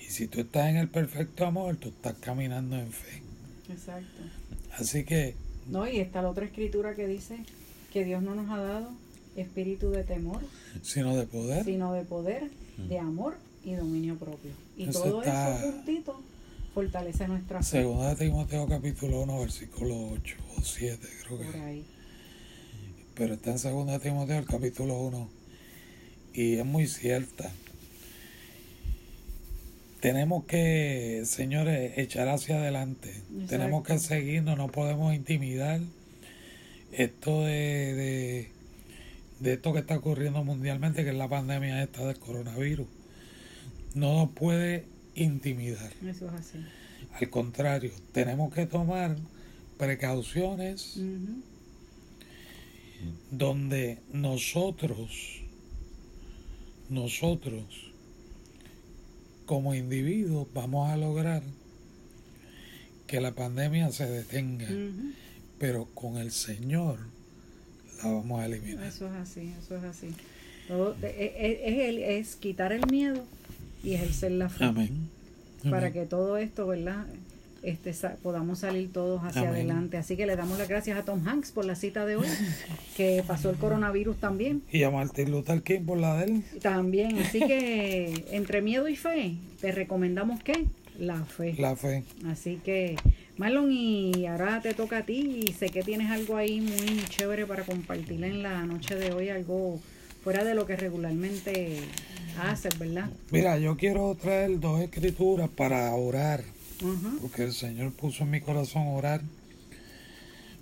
y 0.01 0.09
si 0.09 0.27
tú 0.27 0.39
estás 0.41 0.69
en 0.69 0.77
el 0.77 0.87
perfecto 0.89 1.45
amor, 1.45 1.75
tú 1.77 1.89
estás 1.89 2.15
caminando 2.19 2.77
en 2.77 2.91
fe. 2.91 3.21
Exacto. 3.69 4.21
Así 4.77 5.03
que, 5.03 5.35
No, 5.67 5.87
y 5.87 5.99
está 5.99 6.21
la 6.21 6.29
otra 6.29 6.45
escritura 6.45 6.95
que 6.95 7.07
dice 7.07 7.37
que 7.91 8.05
Dios 8.05 8.23
no 8.23 8.33
nos 8.35 8.49
ha 8.49 8.57
dado 8.61 8.89
espíritu 9.37 9.91
de 9.91 10.03
temor, 10.03 10.41
sino 10.81 11.15
de 11.15 11.25
poder. 11.25 11.63
sino 11.65 11.93
de 11.93 12.03
poder, 12.03 12.49
de 12.77 12.99
amor 12.99 13.35
y 13.63 13.73
dominio 13.73 14.15
propio. 14.17 14.51
Y 14.77 14.89
Eso 14.89 15.03
todo 15.03 15.21
está- 15.23 15.57
eso 15.57 15.71
juntito 15.71 16.21
fortalece 16.73 17.27
nuestra 17.27 17.59
fe 17.63 17.65
Segunda 17.81 18.13
de 18.13 18.25
Timoteo 18.25 18.67
capítulo 18.67 19.21
1, 19.21 19.39
versículo 19.39 20.09
8 20.11 20.35
o 20.57 20.61
7 20.61 21.07
creo 21.25 21.37
por 21.37 21.51
que. 21.51 21.59
ahí. 21.59 21.85
Pero 23.15 23.33
está 23.33 23.51
en 23.51 23.59
segunda 23.59 23.93
de 23.93 23.99
Timoteo 23.99 24.37
el 24.39 24.45
capítulo 24.45 24.99
1 25.01 25.27
y 26.33 26.53
es 26.55 26.65
muy 26.65 26.87
cierta. 26.87 27.51
Tenemos 29.99 30.45
que, 30.45 31.23
señores, 31.25 31.97
echar 31.97 32.29
hacia 32.29 32.57
adelante. 32.57 33.09
Exacto. 33.09 33.47
Tenemos 33.49 33.83
que 33.87 33.97
seguirnos, 33.97 34.55
no 34.57 34.67
podemos 34.71 35.13
intimidar. 35.15 35.81
Esto 36.91 37.41
de, 37.41 37.93
de, 37.95 38.51
de 39.39 39.53
esto 39.53 39.73
que 39.73 39.79
está 39.79 39.97
ocurriendo 39.97 40.43
mundialmente, 40.43 41.03
que 41.03 41.11
es 41.11 41.15
la 41.15 41.27
pandemia 41.27 41.83
esta 41.83 42.05
del 42.05 42.17
coronavirus, 42.17 42.87
no 43.95 44.13
nos 44.13 44.29
puede 44.31 44.85
intimidar. 45.15 45.91
Eso 46.05 46.27
es 46.27 46.33
así. 46.33 46.65
Al 47.13 47.29
contrario, 47.29 47.91
tenemos 48.11 48.53
que 48.53 48.65
tomar 48.65 49.17
precauciones 49.77 50.99
donde 53.31 53.99
nosotros, 54.11 55.41
nosotros, 56.89 57.91
como 59.45 59.73
individuos, 59.73 60.47
vamos 60.53 60.89
a 60.89 60.97
lograr 60.97 61.43
que 63.05 63.21
la 63.21 63.33
pandemia 63.33 63.91
se 63.91 64.05
detenga, 64.05 64.67
pero 65.59 65.85
con 65.93 66.17
el 66.17 66.31
Señor 66.31 66.99
la 68.03 68.11
vamos 68.11 68.39
a 68.41 68.45
eliminar. 68.45 68.83
Eso 68.85 69.07
es 69.07 69.13
así, 69.13 69.53
eso 69.63 69.77
es 69.77 69.83
así. 69.83 70.07
Todo- 70.67 70.95
e- 71.01 71.07
e- 71.37 71.61
es, 71.69 71.89
el- 71.89 72.03
es 72.03 72.35
quitar 72.35 72.71
el 72.73 72.85
miedo 72.91 73.23
y 73.83 73.93
ejercer 73.93 74.31
la 74.31 74.49
fe. 74.49 74.65
Amén. 74.65 75.09
Para 75.69 75.91
que 75.91 76.05
todo 76.05 76.37
esto, 76.37 76.67
¿verdad? 76.67 77.05
Este, 77.63 77.91
sa- 77.93 78.15
podamos 78.21 78.59
salir 78.59 78.91
todos 78.93 79.23
hacia 79.23 79.41
Amén. 79.41 79.53
adelante. 79.55 79.97
Así 79.97 80.15
que 80.15 80.25
le 80.27 80.35
damos 80.35 80.57
las 80.59 80.67
gracias 80.69 80.97
a 80.97 81.03
Tom 81.03 81.27
Hanks 81.27 81.51
por 81.51 81.65
la 81.65 81.75
cita 81.75 82.05
de 82.05 82.15
hoy, 82.17 82.27
que 82.95 83.23
pasó 83.25 83.49
el 83.49 83.57
coronavirus 83.57 84.17
también. 84.17 84.61
Y 84.71 84.83
a 84.83 84.91
Martin 84.91 85.31
Luther 85.31 85.61
King 85.63 85.81
por 85.85 85.97
la 85.97 86.17
de 86.17 86.25
él. 86.25 86.43
También, 86.61 87.17
así 87.17 87.39
que 87.39 88.25
entre 88.31 88.61
miedo 88.61 88.87
y 88.87 88.95
fe, 88.95 89.35
te 89.59 89.71
recomendamos 89.71 90.41
que 90.43 90.65
la 90.99 91.25
fe. 91.25 91.55
La 91.57 91.75
fe. 91.75 92.03
Así 92.27 92.59
que, 92.63 92.95
Marlon, 93.37 93.71
y 93.71 94.25
ahora 94.25 94.61
te 94.61 94.73
toca 94.73 94.99
a 94.99 95.03
ti 95.03 95.43
y 95.47 95.53
sé 95.53 95.69
que 95.69 95.83
tienes 95.83 96.09
algo 96.09 96.37
ahí 96.37 96.59
muy 96.59 97.03
chévere 97.09 97.45
para 97.45 97.63
compartir 97.63 98.23
en 98.23 98.41
la 98.41 98.65
noche 98.65 98.95
de 98.95 99.13
hoy, 99.13 99.29
algo 99.29 99.79
fuera 100.23 100.43
de 100.43 100.55
lo 100.55 100.65
que 100.65 100.75
regularmente 100.75 101.79
haces, 102.41 102.77
¿verdad? 102.79 103.09
Mira, 103.31 103.57
yo 103.57 103.77
quiero 103.77 104.15
traer 104.15 104.59
dos 104.59 104.81
escrituras 104.81 105.49
para 105.49 105.93
orar. 105.93 106.43
Porque 107.21 107.43
el 107.43 107.53
Señor 107.53 107.91
puso 107.93 108.23
en 108.23 108.31
mi 108.31 108.41
corazón 108.41 108.83
orar. 108.87 109.21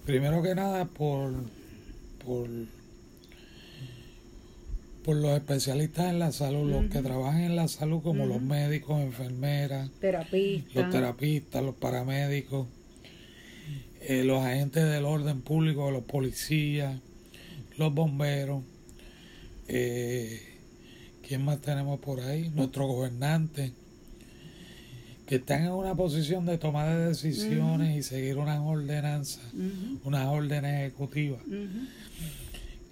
Primero 0.06 0.42
que 0.42 0.56
nada 0.56 0.86
por, 0.86 1.34
por, 2.26 2.48
por 5.06 5.18
los 5.18 5.38
especialistas 5.38 6.10
en 6.10 6.18
la 6.18 6.32
salud, 6.32 6.68
los 6.68 6.90
que 6.90 7.00
trabajan 7.04 7.42
en 7.42 7.56
la 7.56 7.68
salud 7.68 8.02
como 8.02 8.26
los 8.26 8.42
médicos, 8.42 9.00
enfermeras, 9.00 9.92
Terapista. 10.02 10.82
los 10.82 10.90
terapistas, 10.90 11.64
los 11.64 11.76
paramédicos, 11.76 12.66
eh, 14.02 14.24
los 14.24 14.44
agentes 14.44 14.84
del 14.84 15.06
orden 15.06 15.42
público, 15.42 15.92
los 15.92 16.06
policías, 16.06 17.00
los 17.78 17.94
bomberos. 17.94 18.64
Eh, 19.68 20.42
¿Quién 21.28 21.46
más 21.46 21.62
tenemos 21.62 22.00
por 22.00 22.22
ahí? 22.22 22.50
Nuestros 22.56 22.88
gobernantes, 22.88 23.74
que 25.28 25.36
están 25.36 25.66
en 25.66 25.72
una 25.72 25.94
posición 25.94 26.48
de 26.48 26.58
tomar 26.58 26.98
de 26.98 27.08
decisiones 27.10 27.96
y 27.96 28.02
seguir 28.02 28.38
unas 28.38 28.60
ordenanzas, 28.60 29.44
unas 30.04 30.28
órdenes 30.28 30.82
ejecutivas, 30.82 31.42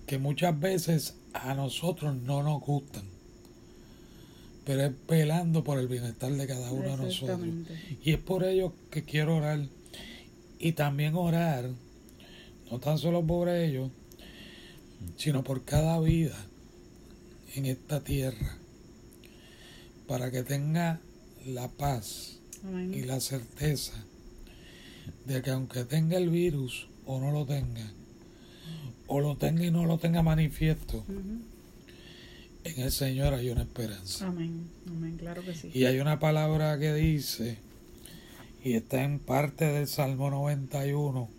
que 0.06 0.20
muchas 0.20 0.60
veces 0.60 1.16
a 1.34 1.54
nosotros 1.54 2.15
no 2.15 2.43
nos 2.43 2.62
gustan, 2.62 3.04
pero 4.65 4.86
es 4.86 4.91
velando 5.08 5.63
por 5.63 5.80
el 5.80 5.88
bienestar 5.88 6.32
de 6.32 6.48
cada 6.48 6.72
uno 6.72 6.89
de 6.89 6.98
nosotros. 6.98 7.39
Y 8.04 8.12
es 8.12 8.19
por 8.19 8.43
ello 8.43 8.74
que 8.91 9.04
quiero 9.04 9.38
orar. 9.38 9.67
Y 10.60 10.72
también 10.74 11.15
orar, 11.15 11.69
no 12.72 12.80
tan 12.80 12.98
solo 12.98 13.26
por 13.26 13.50
ellos, 13.50 13.91
sino 15.17 15.43
por 15.43 15.65
cada 15.65 16.00
vida 16.00 16.38
en 17.56 17.65
esta 17.65 18.02
tierra, 18.02 18.58
para 20.08 20.32
que 20.32 20.43
tenga 20.43 21.02
la 21.46 21.67
paz 21.67 22.39
Amén. 22.63 22.93
y 22.93 23.02
la 23.02 23.19
certeza 23.19 23.93
de 25.26 25.41
que 25.41 25.52
aunque 25.52 25.84
tenga 25.84 26.17
el 26.17 26.30
virus 26.30 26.88
o 27.06 27.19
no 27.19 27.32
lo 27.32 27.46
tenga, 27.46 27.91
o 29.08 29.19
lo 29.19 29.36
tenga 29.38 29.65
y 29.65 29.71
no 29.71 29.86
lo 29.86 29.97
tenga 29.97 30.23
manifiesto, 30.23 31.04
en 32.63 32.82
el 32.82 32.91
Señor 32.91 33.34
hay 33.34 33.49
una 33.49 33.62
esperanza. 33.62 34.28
Amén. 34.28 34.69
Amén, 34.88 35.17
claro 35.17 35.43
que 35.43 35.54
sí. 35.54 35.69
Y 35.73 35.86
hay 35.86 35.99
una 35.99 36.19
palabra 36.19 36.80
que 36.80 36.93
dice, 36.93 37.58
y 38.63 38.73
está 38.73 39.04
en 39.04 39.19
parte 39.19 39.65
del 39.65 39.88
Salmo 39.88 40.30
91, 40.30 41.30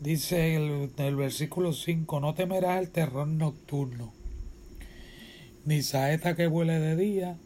dice 0.00 0.56
el, 0.56 0.90
el 0.96 1.16
versículo 1.16 1.72
5, 1.72 2.20
no 2.20 2.34
temerás 2.34 2.80
el 2.80 2.90
terror 2.90 3.28
nocturno, 3.28 4.12
ni 5.66 5.82
saeta 5.82 6.34
que 6.34 6.46
vuele 6.46 6.78
de 6.78 6.96
día, 6.96 7.36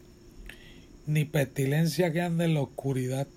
ni 1.05 1.25
pestilencia 1.25 2.13
que 2.13 2.21
ande 2.21 2.45
en 2.45 2.53
la 2.53 2.61
oscuridad, 2.61 3.27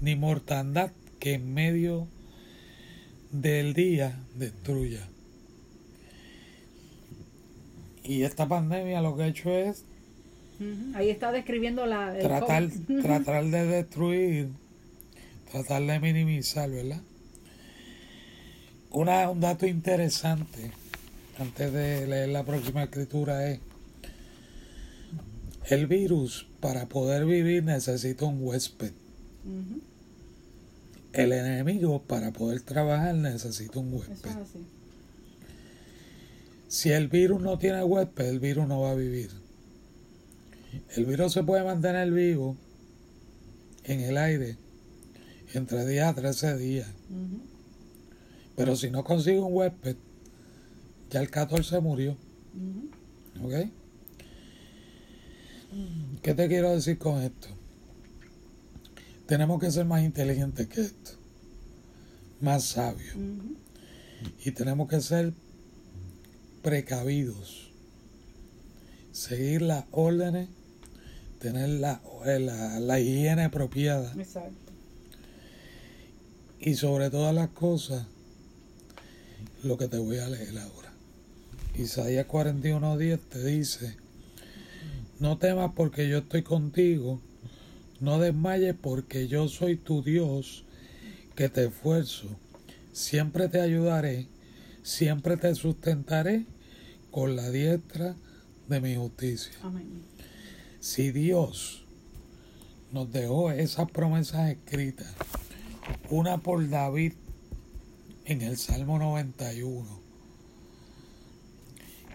ni 0.00 0.16
mortandad 0.16 0.90
que 1.18 1.34
en 1.34 1.54
medio 1.54 2.08
del 3.30 3.74
día 3.74 4.18
destruya. 4.34 5.06
Y 8.04 8.22
esta 8.22 8.48
pandemia 8.48 9.02
lo 9.02 9.16
que 9.16 9.22
ha 9.24 9.26
hecho 9.26 9.50
es. 9.50 9.84
Ahí 10.94 11.10
está 11.10 11.30
describiendo 11.30 11.86
la. 11.86 12.18
tratar, 12.18 12.68
tratar 13.02 13.44
de 13.44 13.66
destruir, 13.66 14.48
tratar 15.52 15.82
de 15.82 16.00
minimizar, 16.00 16.70
¿verdad? 16.70 17.00
Una, 18.90 19.30
un 19.30 19.40
dato 19.40 19.66
interesante, 19.66 20.72
antes 21.38 21.72
de 21.72 22.06
leer 22.06 22.30
la 22.30 22.44
próxima 22.44 22.82
escritura, 22.84 23.50
es 23.50 23.60
el 25.66 25.86
virus 25.86 26.46
para 26.60 26.86
poder 26.86 27.26
vivir 27.26 27.62
necesita 27.62 28.24
un 28.24 28.38
huésped. 28.40 28.92
Ujú. 29.44 29.87
El 31.12 31.32
enemigo 31.32 32.02
para 32.02 32.32
poder 32.32 32.60
trabajar 32.62 33.14
necesita 33.14 33.78
un 33.78 33.94
Eso 33.94 34.08
huésped. 34.10 34.30
es 34.30 34.36
así. 34.36 34.66
Si 36.68 36.90
el 36.90 37.08
virus 37.08 37.40
no 37.40 37.58
tiene 37.58 37.82
huésped, 37.82 38.26
el 38.26 38.40
virus 38.40 38.68
no 38.68 38.80
va 38.82 38.90
a 38.90 38.94
vivir. 38.94 39.30
El 40.96 41.06
virus 41.06 41.32
se 41.32 41.42
puede 41.42 41.64
mantener 41.64 42.12
vivo 42.12 42.56
en 43.84 44.00
el 44.00 44.18
aire 44.18 44.58
entre 45.54 45.86
10 45.86 46.04
a 46.04 46.14
13 46.14 46.56
días. 46.58 46.88
Pero 48.54 48.76
si 48.76 48.90
no 48.90 49.02
consigue 49.02 49.40
un 49.40 49.54
huésped, 49.54 49.96
ya 51.10 51.20
el 51.20 51.30
14 51.30 51.80
murió. 51.80 52.16
¿Ok? 53.42 53.54
¿Qué 56.22 56.34
te 56.34 56.48
quiero 56.48 56.74
decir 56.74 56.98
con 56.98 57.22
esto? 57.22 57.48
Tenemos 59.28 59.60
que 59.60 59.70
ser 59.70 59.84
más 59.84 60.02
inteligentes 60.02 60.66
que 60.68 60.80
esto. 60.80 61.10
Más 62.40 62.64
sabios. 62.64 63.14
Y 64.42 64.52
tenemos 64.52 64.88
que 64.88 65.02
ser 65.02 65.34
precavidos. 66.62 67.70
Seguir 69.12 69.60
las 69.60 69.84
órdenes, 69.90 70.48
tener 71.40 71.68
la, 71.68 72.00
eh, 72.24 72.38
la, 72.38 72.80
la 72.80 73.00
higiene 73.00 73.44
apropiada 73.44 74.14
Exacto. 74.18 74.72
y 76.60 76.74
sobre 76.74 77.10
todas 77.10 77.34
las 77.34 77.48
cosas, 77.48 78.06
lo 79.62 79.76
que 79.76 79.88
te 79.88 79.98
voy 79.98 80.18
a 80.18 80.28
leer 80.28 80.56
ahora. 80.58 80.92
Isaías 81.76 82.26
41:10 82.26 83.20
te 83.28 83.44
dice, 83.44 83.96
no 85.20 85.36
temas 85.36 85.72
porque 85.76 86.08
yo 86.08 86.18
estoy 86.18 86.42
contigo, 86.42 87.20
no 88.00 88.18
desmayes 88.18 88.74
porque 88.74 89.28
yo 89.28 89.48
soy 89.48 89.76
tu 89.76 90.02
Dios, 90.02 90.64
que 91.34 91.48
te 91.48 91.66
esfuerzo, 91.66 92.28
siempre 92.92 93.48
te 93.48 93.60
ayudaré, 93.60 94.26
siempre 94.82 95.36
te 95.36 95.54
sustentaré 95.54 96.46
con 97.10 97.36
la 97.36 97.50
diestra 97.50 98.16
de 98.68 98.80
mi 98.80 98.96
justicia. 98.96 99.52
Amén. 99.62 100.02
Si 100.80 101.10
Dios 101.12 101.84
nos 102.92 103.10
dejó 103.12 103.50
esas 103.50 103.90
promesas 103.90 104.50
escritas, 104.50 105.14
una 106.10 106.38
por 106.38 106.68
David 106.68 107.12
en 108.24 108.42
el 108.42 108.56
Salmo 108.56 108.98
91, 108.98 110.08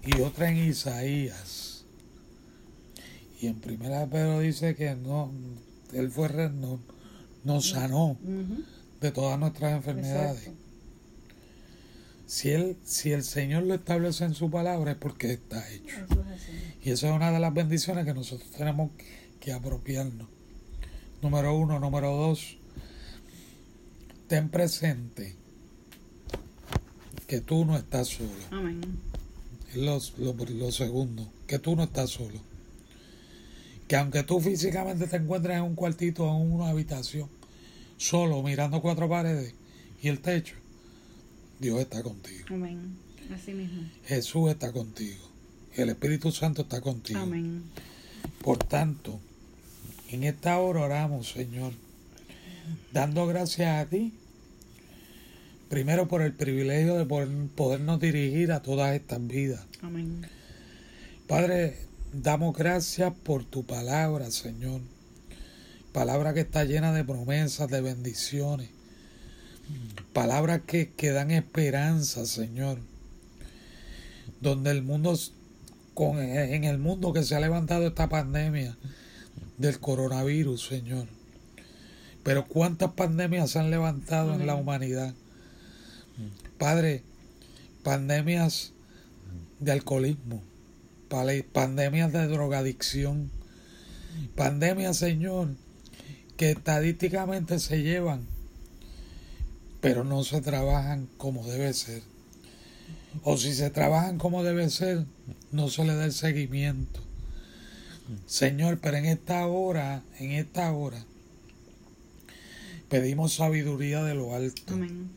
y 0.05 0.21
otra 0.21 0.49
en 0.49 0.57
Isaías. 0.57 1.85
Y 3.39 3.47
en 3.47 3.55
primera 3.59 4.05
Pedro 4.07 4.39
dice 4.39 4.75
que 4.75 4.95
no, 4.95 5.31
él 5.95 6.11
fue 6.11 6.29
no, 6.49 6.79
nos 7.43 7.69
sanó 7.69 8.17
de 9.01 9.11
todas 9.11 9.37
nuestras 9.39 9.73
enfermedades. 9.73 10.39
Exacto. 10.39 10.59
Si 12.25 12.49
él, 12.49 12.77
si 12.83 13.11
el 13.11 13.23
Señor 13.23 13.63
lo 13.63 13.75
establece 13.75 14.23
en 14.25 14.33
su 14.33 14.49
palabra 14.49 14.91
es 14.91 14.97
porque 14.97 15.33
está 15.33 15.69
hecho. 15.71 15.97
Eso 16.09 16.21
es 16.21 16.41
así. 16.41 16.51
Y 16.83 16.89
esa 16.91 17.09
es 17.09 17.13
una 17.15 17.31
de 17.31 17.39
las 17.39 17.53
bendiciones 17.53 18.05
que 18.05 18.13
nosotros 18.13 18.49
tenemos 18.51 18.91
que 19.39 19.51
apropiarnos. 19.53 20.27
Número 21.21 21.55
uno, 21.55 21.79
número 21.79 22.11
dos, 22.15 22.57
ten 24.27 24.49
presente 24.49 25.35
que 27.27 27.41
tú 27.41 27.65
no 27.65 27.77
estás 27.77 28.07
solo. 28.07 28.29
Amén. 28.51 28.81
Es 29.69 29.75
lo, 29.77 29.99
lo- 30.33 30.45
lo 30.45 30.71
segundo, 30.71 31.27
que 31.47 31.59
tú 31.59 31.75
no 31.75 31.83
estás 31.83 32.09
solo. 32.09 32.39
Que 33.93 33.97
aunque 33.97 34.23
tú 34.23 34.39
físicamente 34.41 35.05
te 35.05 35.17
encuentres 35.17 35.55
en 35.55 35.61
un 35.61 35.75
cuartito 35.75 36.25
o 36.25 36.41
en 36.43 36.51
una 36.51 36.69
habitación, 36.69 37.29
solo 37.97 38.41
mirando 38.41 38.81
cuatro 38.81 39.07
paredes 39.07 39.53
y 40.01 40.07
el 40.07 40.17
techo, 40.19 40.55
Dios 41.59 41.79
está 41.79 42.01
contigo. 42.01 42.43
Amén. 42.49 42.97
Así 43.31 43.53
mismo. 43.53 43.83
Jesús 44.07 44.49
está 44.49 44.71
contigo. 44.71 45.21
El 45.75 45.89
Espíritu 45.89 46.31
Santo 46.31 46.63
está 46.63 46.81
contigo. 46.81 47.19
Amén. 47.19 47.61
Por 48.43 48.57
tanto, 48.57 49.19
en 50.09 50.23
esta 50.23 50.57
hora 50.57 50.79
oramos, 50.81 51.29
Señor, 51.29 51.73
dando 52.93 53.27
gracias 53.27 53.79
a 53.79 53.87
ti, 53.87 54.11
primero 55.69 56.07
por 56.07 56.23
el 56.23 56.33
privilegio 56.33 56.95
de 56.95 57.05
poder- 57.05 57.29
podernos 57.55 57.99
dirigir 57.99 58.53
a 58.53 58.63
todas 58.63 58.95
estas 58.95 59.27
vidas. 59.27 59.63
Amén. 59.83 60.25
Padre, 61.27 61.77
damos 62.13 62.55
gracias 62.55 63.13
por 63.23 63.43
tu 63.43 63.65
palabra, 63.65 64.29
Señor. 64.31 64.81
Palabra 65.91 66.33
que 66.33 66.41
está 66.41 66.63
llena 66.63 66.93
de 66.93 67.03
promesas, 67.03 67.69
de 67.69 67.81
bendiciones. 67.81 68.69
Palabras 70.13 70.61
que, 70.65 70.91
que 70.91 71.11
dan 71.11 71.31
esperanza, 71.31 72.25
Señor. 72.25 72.79
Donde 74.41 74.71
el 74.71 74.83
mundo, 74.83 75.17
con, 75.93 76.19
en 76.19 76.63
el 76.63 76.77
mundo 76.77 77.13
que 77.13 77.23
se 77.23 77.35
ha 77.35 77.39
levantado 77.39 77.87
esta 77.87 78.09
pandemia 78.09 78.77
del 79.57 79.79
coronavirus, 79.79 80.65
Señor. 80.67 81.07
Pero 82.23 82.45
cuántas 82.45 82.91
pandemias 82.93 83.51
se 83.51 83.59
han 83.59 83.69
levantado 83.69 84.33
en 84.33 84.47
la 84.47 84.55
humanidad. 84.55 85.13
Padre, 86.57 87.03
pandemias 87.83 88.71
de 89.59 89.71
alcoholismo, 89.71 90.41
pandemias 91.51 92.11
de 92.11 92.27
drogadicción, 92.27 93.31
pandemias, 94.35 94.97
Señor, 94.97 95.49
que 96.37 96.51
estadísticamente 96.51 97.59
se 97.59 97.83
llevan, 97.83 98.25
pero 99.81 100.03
no 100.03 100.23
se 100.23 100.41
trabajan 100.41 101.07
como 101.17 101.45
debe 101.45 101.73
ser. 101.73 102.01
O 103.23 103.37
si 103.37 103.53
se 103.53 103.69
trabajan 103.69 104.17
como 104.17 104.43
debe 104.43 104.69
ser, 104.69 105.05
no 105.51 105.69
se 105.69 105.85
le 105.85 105.95
da 105.95 106.05
el 106.05 106.13
seguimiento. 106.13 106.99
Señor, 108.25 108.79
pero 108.79 108.97
en 108.97 109.05
esta 109.05 109.45
hora, 109.45 110.03
en 110.19 110.31
esta 110.31 110.71
hora, 110.73 111.05
pedimos 112.89 113.33
sabiduría 113.33 114.03
de 114.03 114.15
lo 114.15 114.35
alto. 114.35 114.73
Amén. 114.73 115.09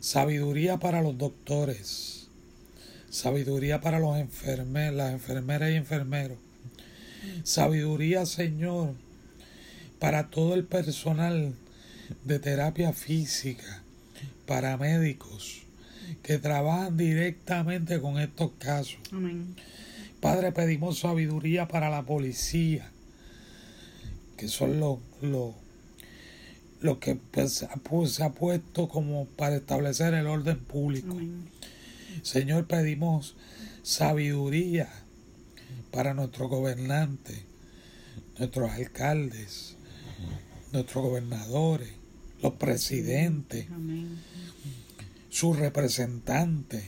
Sabiduría 0.00 0.78
para 0.78 1.02
los 1.02 1.16
doctores. 1.16 2.21
Sabiduría 3.12 3.82
para 3.82 4.00
los 4.00 4.16
enfermeros, 4.16 4.96
las 4.96 5.12
enfermeras 5.12 5.70
y 5.70 5.74
enfermeros. 5.74 6.38
Sabiduría, 7.44 8.24
Señor, 8.24 8.94
para 9.98 10.30
todo 10.30 10.54
el 10.54 10.64
personal 10.64 11.52
de 12.24 12.38
terapia 12.38 12.94
física, 12.94 13.82
paramédicos, 14.46 15.60
que 16.22 16.38
trabajan 16.38 16.96
directamente 16.96 18.00
con 18.00 18.18
estos 18.18 18.52
casos. 18.58 18.98
Amén. 19.12 19.56
Padre, 20.22 20.50
pedimos 20.52 21.00
sabiduría 21.00 21.68
para 21.68 21.90
la 21.90 22.04
policía, 22.04 22.90
que 24.38 24.48
son 24.48 24.80
los 24.80 25.00
los 25.20 25.52
los 26.80 26.96
que 26.96 27.16
pues, 27.16 27.52
se 27.52 28.24
ha 28.24 28.30
puesto 28.30 28.88
como 28.88 29.26
para 29.26 29.56
establecer 29.56 30.14
el 30.14 30.26
orden 30.26 30.58
público. 30.60 31.12
Amén. 31.12 31.51
Señor, 32.22 32.66
pedimos 32.66 33.36
sabiduría 33.82 34.88
para 35.90 36.14
nuestros 36.14 36.48
gobernantes, 36.48 37.42
nuestros 38.38 38.70
alcaldes, 38.70 39.76
nuestros 40.72 41.04
gobernadores, 41.04 41.90
los 42.42 42.54
presidentes, 42.54 43.66
sus 45.30 45.58
representantes 45.58 46.84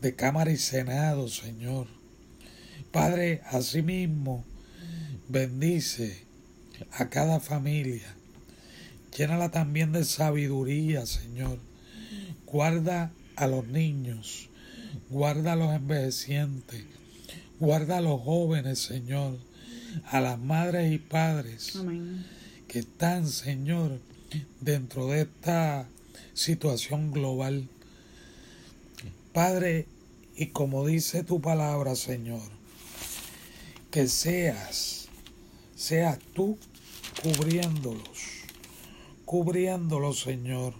de 0.00 0.14
Cámara 0.14 0.50
y 0.50 0.56
Senado, 0.56 1.28
Señor. 1.28 1.86
Padre, 2.92 3.42
asimismo, 3.46 4.44
bendice 5.28 6.24
a 6.92 7.08
cada 7.08 7.40
familia. 7.40 8.14
Llénala 9.16 9.50
también 9.50 9.92
de 9.92 10.04
sabiduría, 10.04 11.04
Señor. 11.06 11.58
Guarda 12.46 13.12
a 13.38 13.46
los 13.46 13.68
niños, 13.68 14.48
guarda 15.10 15.52
a 15.52 15.56
los 15.56 15.72
envejecientes, 15.72 16.82
guarda 17.60 17.98
a 17.98 18.00
los 18.00 18.20
jóvenes, 18.20 18.80
Señor, 18.80 19.38
a 20.06 20.20
las 20.20 20.40
madres 20.40 20.92
y 20.92 20.98
padres 20.98 21.76
Amén. 21.76 22.26
que 22.66 22.80
están, 22.80 23.28
Señor, 23.28 24.00
dentro 24.60 25.06
de 25.06 25.22
esta 25.22 25.86
situación 26.34 27.12
global. 27.12 27.68
Padre, 29.32 29.86
y 30.36 30.46
como 30.46 30.84
dice 30.84 31.22
tu 31.22 31.40
palabra, 31.40 31.94
Señor, 31.94 32.42
que 33.92 34.08
seas, 34.08 35.08
seas 35.76 36.18
tú 36.34 36.58
cubriéndolos, 37.22 38.42
cubriéndolos, 39.24 40.22
Señor, 40.22 40.74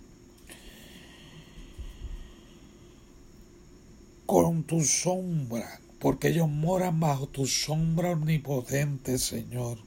con 4.28 4.62
tu 4.64 4.82
sombra, 4.82 5.80
porque 6.00 6.28
ellos 6.28 6.50
moran 6.50 7.00
bajo 7.00 7.28
tu 7.28 7.46
sombra 7.46 8.10
omnipotente, 8.10 9.16
Señor. 9.16 9.78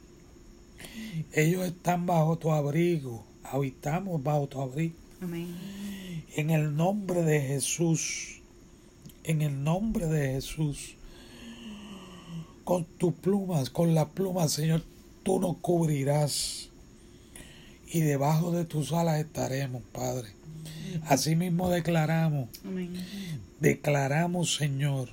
Ellos 1.32 1.64
están 1.68 2.08
bajo 2.08 2.40
tu 2.40 2.52
abrigo, 2.52 3.24
habitamos 3.44 4.24
bajo 4.24 4.48
tu 4.48 4.60
abrigo. 4.60 4.96
Amén. 5.22 5.46
En 6.36 6.50
el 6.50 6.76
nombre 6.76 7.22
de 7.22 7.40
Jesús, 7.40 8.42
en 9.26 9.44
el 9.44 9.64
nombre 9.64 10.08
de 10.08 10.34
Jesús, 10.34 10.96
con 12.64 12.86
tus 12.98 13.14
plumas, 13.14 13.70
con 13.70 13.94
las 13.94 14.08
plumas, 14.08 14.54
Señor, 14.54 14.84
tú 15.22 15.40
nos 15.40 15.58
cubrirás 15.58 16.72
y 17.92 18.00
debajo 18.00 18.52
de 18.52 18.66
tus 18.66 18.92
alas 18.92 19.20
estaremos, 19.20 19.84
Padre. 19.92 20.41
Asimismo 21.08 21.70
declaramos, 21.70 22.50
Amén. 22.66 22.94
declaramos, 23.60 24.56
Señor, 24.56 25.10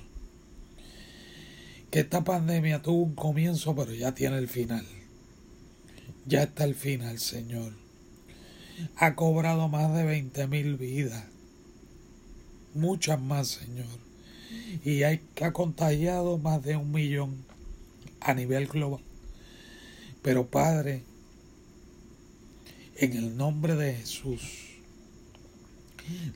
que 1.91 2.01
esta 2.01 2.23
pandemia 2.23 2.81
tuvo 2.81 3.03
un 3.03 3.15
comienzo, 3.15 3.75
pero 3.75 3.93
ya 3.93 4.13
tiene 4.13 4.37
el 4.37 4.47
final. 4.47 4.85
Ya 6.25 6.43
está 6.43 6.63
el 6.63 6.75
final, 6.75 7.19
Señor. 7.19 7.73
Ha 8.95 9.15
cobrado 9.15 9.67
más 9.67 9.93
de 9.93 10.03
20 10.03 10.47
mil 10.47 10.77
vidas. 10.77 11.25
Muchas 12.75 13.19
más, 13.19 13.47
Señor. 13.47 13.87
Y 14.85 15.03
hay 15.03 15.21
que 15.35 15.45
ha 15.45 15.53
contagiado 15.53 16.37
más 16.37 16.63
de 16.63 16.75
un 16.75 16.91
millón 16.91 17.35
a 18.21 18.33
nivel 18.33 18.67
global. 18.67 19.01
Pero 20.21 20.47
Padre, 20.47 21.03
en 22.97 23.13
el 23.13 23.37
nombre 23.37 23.75
de 23.75 23.95
Jesús, 23.95 24.68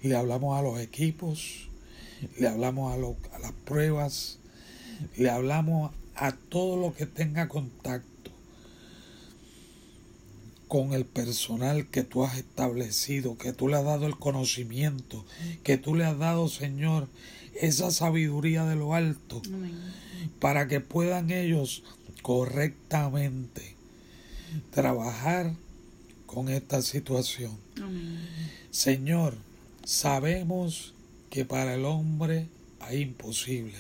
le 0.04 0.16
hablamos 0.16 0.58
a 0.58 0.62
los 0.62 0.80
equipos, 0.80 1.68
le 2.40 2.48
hablamos 2.48 2.94
a, 2.94 2.98
lo- 2.98 3.18
a 3.34 3.40
las 3.40 3.52
pruebas, 3.52 4.40
le 5.18 5.30
hablamos 5.30 5.92
a 6.16 6.32
todo 6.34 6.78
lo 6.78 6.94
que 6.94 7.06
tenga 7.06 7.48
contacto 7.48 8.32
con 10.68 10.94
el 10.94 11.06
personal 11.06 11.88
que 11.88 12.04
tú 12.04 12.24
has 12.24 12.38
establecido, 12.38 13.38
que 13.38 13.54
tú 13.54 13.68
le 13.68 13.76
has 13.78 13.84
dado 13.86 14.08
el 14.08 14.18
conocimiento, 14.18 15.24
que 15.64 15.78
tú 15.78 15.94
le 15.96 16.06
has 16.06 16.18
dado, 16.18 16.50
Señor, 16.50 17.08
esa 17.62 17.92
sabiduría 17.92 18.66
de 18.66 18.76
lo 18.76 18.96
alto, 18.96 19.42
Amén. 19.46 19.78
para 20.40 20.68
que 20.68 20.80
puedan 20.80 21.30
ellos 21.30 21.84
correctamente 22.24 23.76
trabajar 24.72 25.54
con 26.26 26.50
esta 26.50 26.82
situación. 26.82 27.56
Amén. 27.78 28.20
Señor, 28.72 29.36
sabemos 29.84 30.93
que 31.30 31.46
para 31.46 31.76
el 31.76 31.86
hombre 31.86 32.48
hay 32.80 33.02
imposible, 33.02 33.78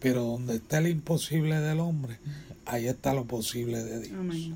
Pero 0.00 0.22
donde 0.22 0.56
está 0.56 0.78
el 0.78 0.88
imposible 0.88 1.58
del 1.60 1.80
hombre, 1.80 2.18
ahí 2.66 2.86
está 2.86 3.14
lo 3.14 3.24
posible 3.24 3.82
de 3.82 4.00
Dios. 4.02 4.18
Amén. 4.18 4.54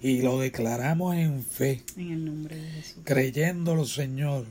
Y 0.00 0.22
lo 0.22 0.38
declaramos 0.38 1.16
en 1.16 1.42
fe, 1.42 1.82
En 1.96 2.12
el 2.12 2.24
nombre 2.24 2.56
de 2.56 2.70
Jesús. 2.70 3.02
creyéndolo, 3.04 3.86
Señor, 3.86 4.46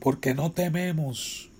porque 0.00 0.34
no 0.34 0.50
tememos, 0.50 1.50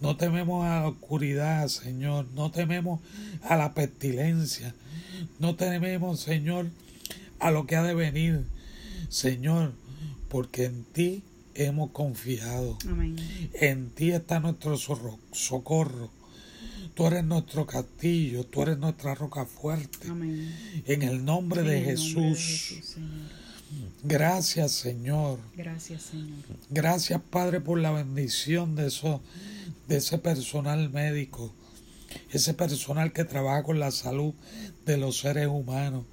no 0.00 0.16
tememos 0.16 0.64
a 0.64 0.80
la 0.82 0.88
oscuridad, 0.88 1.66
Señor, 1.68 2.26
no 2.34 2.50
tememos 2.50 3.00
a 3.42 3.56
la 3.56 3.72
pestilencia, 3.74 4.74
no 5.40 5.56
tememos, 5.56 6.20
Señor, 6.20 6.66
a 7.40 7.50
lo 7.50 7.66
que 7.66 7.76
ha 7.76 7.82
de 7.82 7.94
venir, 7.94 8.44
Señor, 9.08 9.72
porque 10.28 10.66
en 10.66 10.84
ti 10.84 11.22
hemos 11.56 11.90
confiado, 11.90 12.78
Amén. 12.88 13.16
en 13.54 13.90
ti 13.90 14.12
está 14.12 14.40
nuestro 14.40 14.76
socorro. 14.76 16.10
Tú 16.94 17.06
eres 17.06 17.24
nuestro 17.24 17.66
castillo, 17.66 18.44
tú 18.44 18.62
eres 18.62 18.78
nuestra 18.78 19.14
roca 19.14 19.44
fuerte. 19.44 20.08
Amén. 20.08 20.54
En 20.86 21.02
el 21.02 21.24
nombre 21.24 21.62
de 21.62 21.76
nombre 21.76 21.90
Jesús. 21.90 22.38
Jesús, 22.38 22.84
Señor. 22.86 23.46
Gracias, 24.02 24.72
Señor. 24.72 25.38
Gracias, 25.56 26.02
Señor. 26.02 26.38
Gracias, 26.70 27.20
Padre, 27.30 27.60
por 27.60 27.78
la 27.78 27.90
bendición 27.92 28.76
de 28.76 28.86
eso, 28.86 29.20
de 29.88 29.96
ese 29.98 30.18
personal 30.18 30.90
médico, 30.90 31.52
ese 32.30 32.54
personal 32.54 33.12
que 33.12 33.24
trabaja 33.24 33.62
con 33.62 33.78
la 33.78 33.90
salud 33.90 34.32
de 34.86 34.96
los 34.96 35.18
seres 35.18 35.48
humanos. 35.48 36.04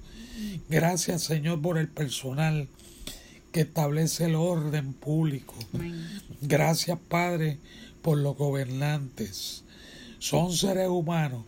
Gracias, 0.68 1.22
Señor, 1.22 1.62
por 1.62 1.78
el 1.78 1.88
personal 1.88 2.68
que 3.54 3.60
establece 3.60 4.24
el 4.24 4.34
orden 4.34 4.94
público. 4.94 5.54
Gracias, 6.40 6.98
Padre, 7.08 7.58
por 8.02 8.18
los 8.18 8.36
gobernantes. 8.36 9.62
Son 10.18 10.52
seres 10.52 10.88
humanos 10.88 11.44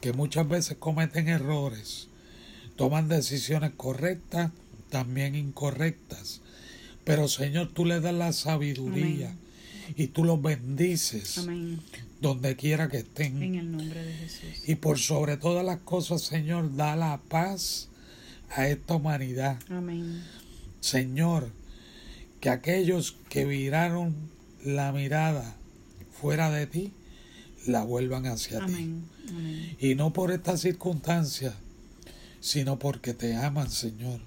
que 0.00 0.14
muchas 0.14 0.48
veces 0.48 0.78
cometen 0.78 1.28
errores, 1.28 2.08
toman 2.76 3.08
decisiones 3.08 3.72
correctas, 3.76 4.52
también 4.88 5.34
incorrectas. 5.34 6.40
Pero, 7.04 7.28
Señor, 7.28 7.70
tú 7.74 7.84
les 7.84 8.00
das 8.00 8.14
la 8.14 8.32
sabiduría 8.32 9.32
Amén. 9.32 9.94
y 9.96 10.06
tú 10.06 10.24
los 10.24 10.40
bendices 10.40 11.36
Amén. 11.36 11.78
donde 12.22 12.56
quiera 12.56 12.88
que 12.88 13.00
estén. 13.00 13.42
En 13.42 13.56
el 13.56 13.70
nombre 13.70 14.02
de 14.02 14.14
Jesús. 14.14 14.66
Y 14.66 14.76
por 14.76 14.98
sobre 14.98 15.36
todas 15.36 15.62
las 15.62 15.80
cosas, 15.80 16.22
Señor, 16.22 16.74
da 16.74 16.96
la 16.96 17.20
paz 17.28 17.90
a 18.48 18.66
esta 18.66 18.94
humanidad. 18.94 19.58
Amén. 19.68 20.22
Señor, 20.80 21.50
que 22.40 22.50
aquellos 22.50 23.16
que 23.28 23.44
viraron 23.44 24.14
la 24.64 24.92
mirada 24.92 25.56
fuera 26.20 26.50
de 26.50 26.66
ti, 26.66 26.92
la 27.66 27.84
vuelvan 27.84 28.26
hacia 28.26 28.58
ti. 28.58 28.64
Amén. 28.64 29.04
Amén. 29.28 29.76
Y 29.78 29.94
no 29.94 30.12
por 30.12 30.32
estas 30.32 30.60
circunstancias, 30.60 31.54
sino 32.40 32.78
porque 32.78 33.14
te 33.14 33.36
aman, 33.36 33.70
Señor. 33.70 34.20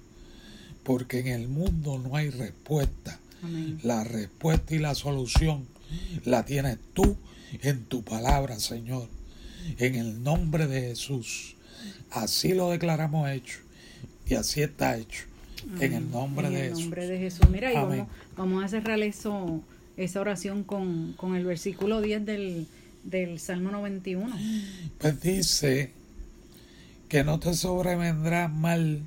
Porque 0.84 1.20
en 1.20 1.26
el 1.28 1.48
mundo 1.48 1.98
no 1.98 2.16
hay 2.16 2.30
respuesta. 2.30 3.18
Amén. 3.42 3.80
La 3.82 4.04
respuesta 4.04 4.74
y 4.74 4.78
la 4.78 4.94
solución 4.94 5.66
la 6.24 6.44
tienes 6.44 6.78
tú 6.92 7.16
en 7.62 7.84
tu 7.84 8.02
palabra, 8.04 8.58
Señor. 8.60 9.08
En 9.78 9.94
el 9.94 10.22
nombre 10.22 10.66
de 10.66 10.82
Jesús. 10.82 11.56
Así 12.10 12.54
lo 12.54 12.70
declaramos 12.70 13.28
hecho. 13.30 13.58
Y 14.26 14.34
así 14.34 14.62
está 14.62 14.96
hecho. 14.96 15.24
En 15.80 15.92
el 15.92 16.10
nombre 16.10 16.46
En 16.48 16.52
de 16.54 16.60
el 16.60 16.68
Jesús. 16.70 16.80
nombre 16.82 17.06
de 17.06 17.18
Jesús. 17.18 17.48
Mira, 17.50 17.72
y 17.72 17.76
vamos, 17.76 18.08
vamos 18.36 18.64
a 18.64 18.68
cerrar 18.68 19.00
eso, 19.00 19.62
esa 19.96 20.20
oración 20.20 20.64
con, 20.64 21.12
con 21.14 21.34
el 21.36 21.44
versículo 21.44 22.00
10 22.00 22.24
del, 22.26 22.66
del 23.04 23.38
Salmo 23.40 23.70
91. 23.70 24.34
Pues 24.98 25.20
dice 25.20 25.92
que 27.08 27.24
no 27.24 27.38
te 27.38 27.54
sobrevendrá 27.54 28.48
mal 28.48 29.02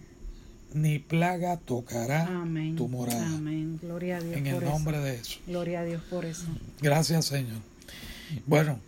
ni 0.73 0.99
plaga 0.99 1.57
tocará 1.57 2.25
Amén. 2.27 2.75
tu 2.75 2.87
morada. 2.87 3.25
Amén. 3.25 3.79
Gloria 3.81 4.17
a 4.17 4.21
Dios 4.21 4.35
En 4.35 4.43
por 4.53 4.63
el 4.63 4.69
nombre 4.69 4.99
de 4.99 5.17
Jesús. 5.17 5.39
Gloria 5.47 5.79
a 5.81 5.85
Dios 5.85 6.01
por 6.09 6.25
eso. 6.25 6.45
Gracias, 6.81 7.25
Señor. 7.25 7.59
Bueno, 8.45 8.79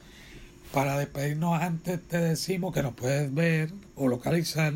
para 0.73 0.97
despedirnos 0.99 1.59
antes 1.61 1.99
te 2.07 2.17
decimos 2.17 2.73
que 2.73 2.83
nos 2.83 2.93
puedes 2.93 3.33
ver 3.33 3.71
o 3.95 4.07
localizar 4.07 4.73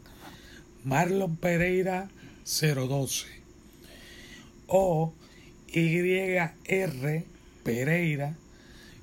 Marlon 0.83 1.35
Pereira 1.37 2.09
012 2.45 3.27
o 4.67 5.13
YR 5.73 7.23
Pereira. 7.63 8.35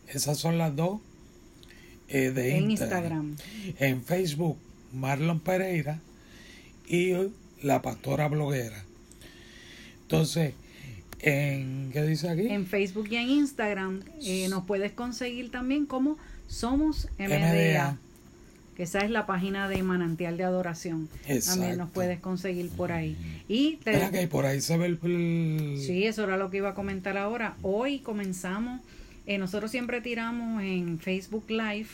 Esas 0.09 0.39
son 0.39 0.59
las 0.59 0.75
dos 0.75 1.01
eh, 2.09 2.31
de 2.31 2.57
En 2.57 2.71
Instagram. 2.71 3.31
Instagram. 3.33 3.77
En 3.79 4.05
Facebook, 4.05 4.59
Marlon 4.93 5.41
Pereira 5.41 6.01
y 6.89 7.13
la 7.63 7.83
pastora 7.83 8.29
bloguera. 8.29 8.85
Entonces, 10.03 10.55
en 11.21 11.91
¿qué 11.93 12.03
dice 12.03 12.29
aquí? 12.29 12.47
En 12.49 12.67
Facebook 12.67 13.09
y 13.11 13.17
en 13.17 13.29
Instagram 13.29 14.03
eh, 14.23 14.49
nos 14.49 14.65
puedes 14.65 14.93
conseguir 14.93 15.51
también 15.51 15.87
como 15.87 16.19
Somos 16.47 17.09
MDA. 17.19 17.39
MDA. 17.39 17.99
Que 18.77 18.83
esa 18.83 18.99
es 19.01 19.11
la 19.11 19.25
página 19.25 19.71
de 19.71 19.83
Manantial 19.83 20.37
de 20.37 20.45
Adoración. 20.45 21.09
También 21.09 21.37
Exacto. 21.39 21.77
nos 21.79 21.91
puedes 21.91 22.21
conseguir 22.21 22.69
por 22.69 22.93
ahí. 22.93 23.17
Y 23.49 23.77
te, 23.77 23.93
Espera 23.93 24.11
que 24.11 24.29
por 24.29 24.45
ahí 24.45 24.61
se 24.61 24.77
ve 24.77 24.85
el... 24.87 24.99
el- 25.03 25.79
Sí, 25.81 26.05
eso 26.05 26.25
era 26.25 26.37
lo 26.37 26.51
que 26.51 26.59
iba 26.59 26.69
a 26.69 26.75
comentar 26.75 27.17
ahora. 27.17 27.57
Hoy 27.63 28.01
comenzamos, 28.01 28.83
eh, 29.27 29.39
nosotros 29.39 29.71
siempre 29.71 30.03
tiramos 30.03 30.63
en 30.63 30.99
Facebook 30.99 31.47
Live 31.49 31.87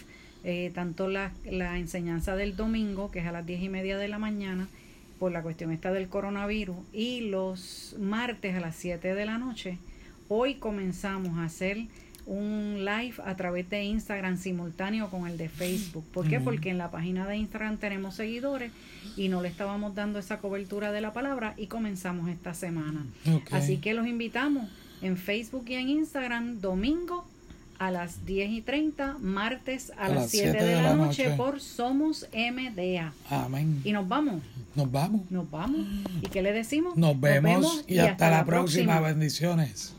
eh, 0.43 0.73
tanto 0.75 1.07
la, 1.09 1.31
la 1.49 1.79
enseñanza 1.79 2.35
del 2.35 2.57
domingo, 2.57 3.13
que 3.13 3.21
es 3.21 3.27
a 3.27 3.33
las 3.33 3.47
diez 3.47 3.63
y 3.63 3.69
media 3.69 3.97
de 3.97 4.09
la 4.09 4.19
mañana, 4.19 4.67
por 5.23 5.31
la 5.31 5.41
cuestión 5.45 5.71
esta 5.71 5.93
del 5.93 6.09
coronavirus, 6.09 6.79
y 6.93 7.21
los 7.21 7.95
martes 8.01 8.57
a 8.57 8.61
las 8.61 8.75
7 8.75 9.15
de 9.15 9.25
la 9.25 9.39
noche. 9.39 9.79
Hoy 10.29 10.55
comenzamos 10.57 11.39
a 11.39 11.45
hacer 11.45 11.87
un 12.27 12.79
live 12.85 13.15
a 13.25 13.37
través 13.37 13.71
de 13.71 13.85
Instagram 13.85 14.37
simultáneo 14.37 15.11
con 15.11 15.29
el 15.29 15.39
de 15.39 15.49
Facebook. 15.49 16.05
¿Por 16.13 16.29
qué? 16.29 16.41
Porque 16.41 16.71
en 16.71 16.79
la 16.79 16.91
página 16.91 17.25
de 17.29 17.37
Instagram 17.37 17.77
tenemos 17.77 18.17
seguidores 18.17 18.73
y 19.17 19.29
no 19.29 19.43
le 19.43 19.49
estábamos 19.49 19.95
dando 19.95 20.19
esa 20.19 20.39
cobertura 20.39 20.91
de 20.91 21.01
la 21.01 21.13
palabra 21.13 21.55
y 21.57 21.69
comenzamos 21.69 22.29
esta 22.29 22.53
semana. 22.53 23.07
Así 23.53 23.77
que 23.77 23.95
los 23.95 24.09
invitamos 24.09 24.69
en 25.03 25.17
Facebook 25.17 25.67
y 25.69 25.75
en 25.75 25.89
Instagram 25.89 26.61
domingo 26.61 27.29
a 27.79 27.91
las 27.91 28.25
10 28.27 28.51
y 28.51 28.61
30, 28.63 29.17
martes 29.21 29.93
a, 29.99 30.09
las 30.09 30.31
7 30.31 30.63
de, 30.63 30.83
la 30.83 30.95
noche, 30.95 31.31
por 31.37 31.61
Somos 31.61 32.29
MDA. 32.33 33.13
Amén. 33.31 33.81
Y 33.85 33.93
nos 33.93 34.09
vamos, 34.09 34.43
Nos 34.75 34.91
vamos. 34.91 35.31
nos 35.31 35.51
vamos. 35.51 35.87
¿Y 36.21 36.29
qué 36.29 36.43
le 36.43 36.53
decimos? 36.53 36.97
Nos 36.97 37.21
vemos, 37.21 37.85
y, 37.87 37.99
hasta, 37.99 38.31
la 38.31 38.45
próxima. 38.45 38.95
próxima. 38.95 39.01
Bendiciones. 39.01 39.95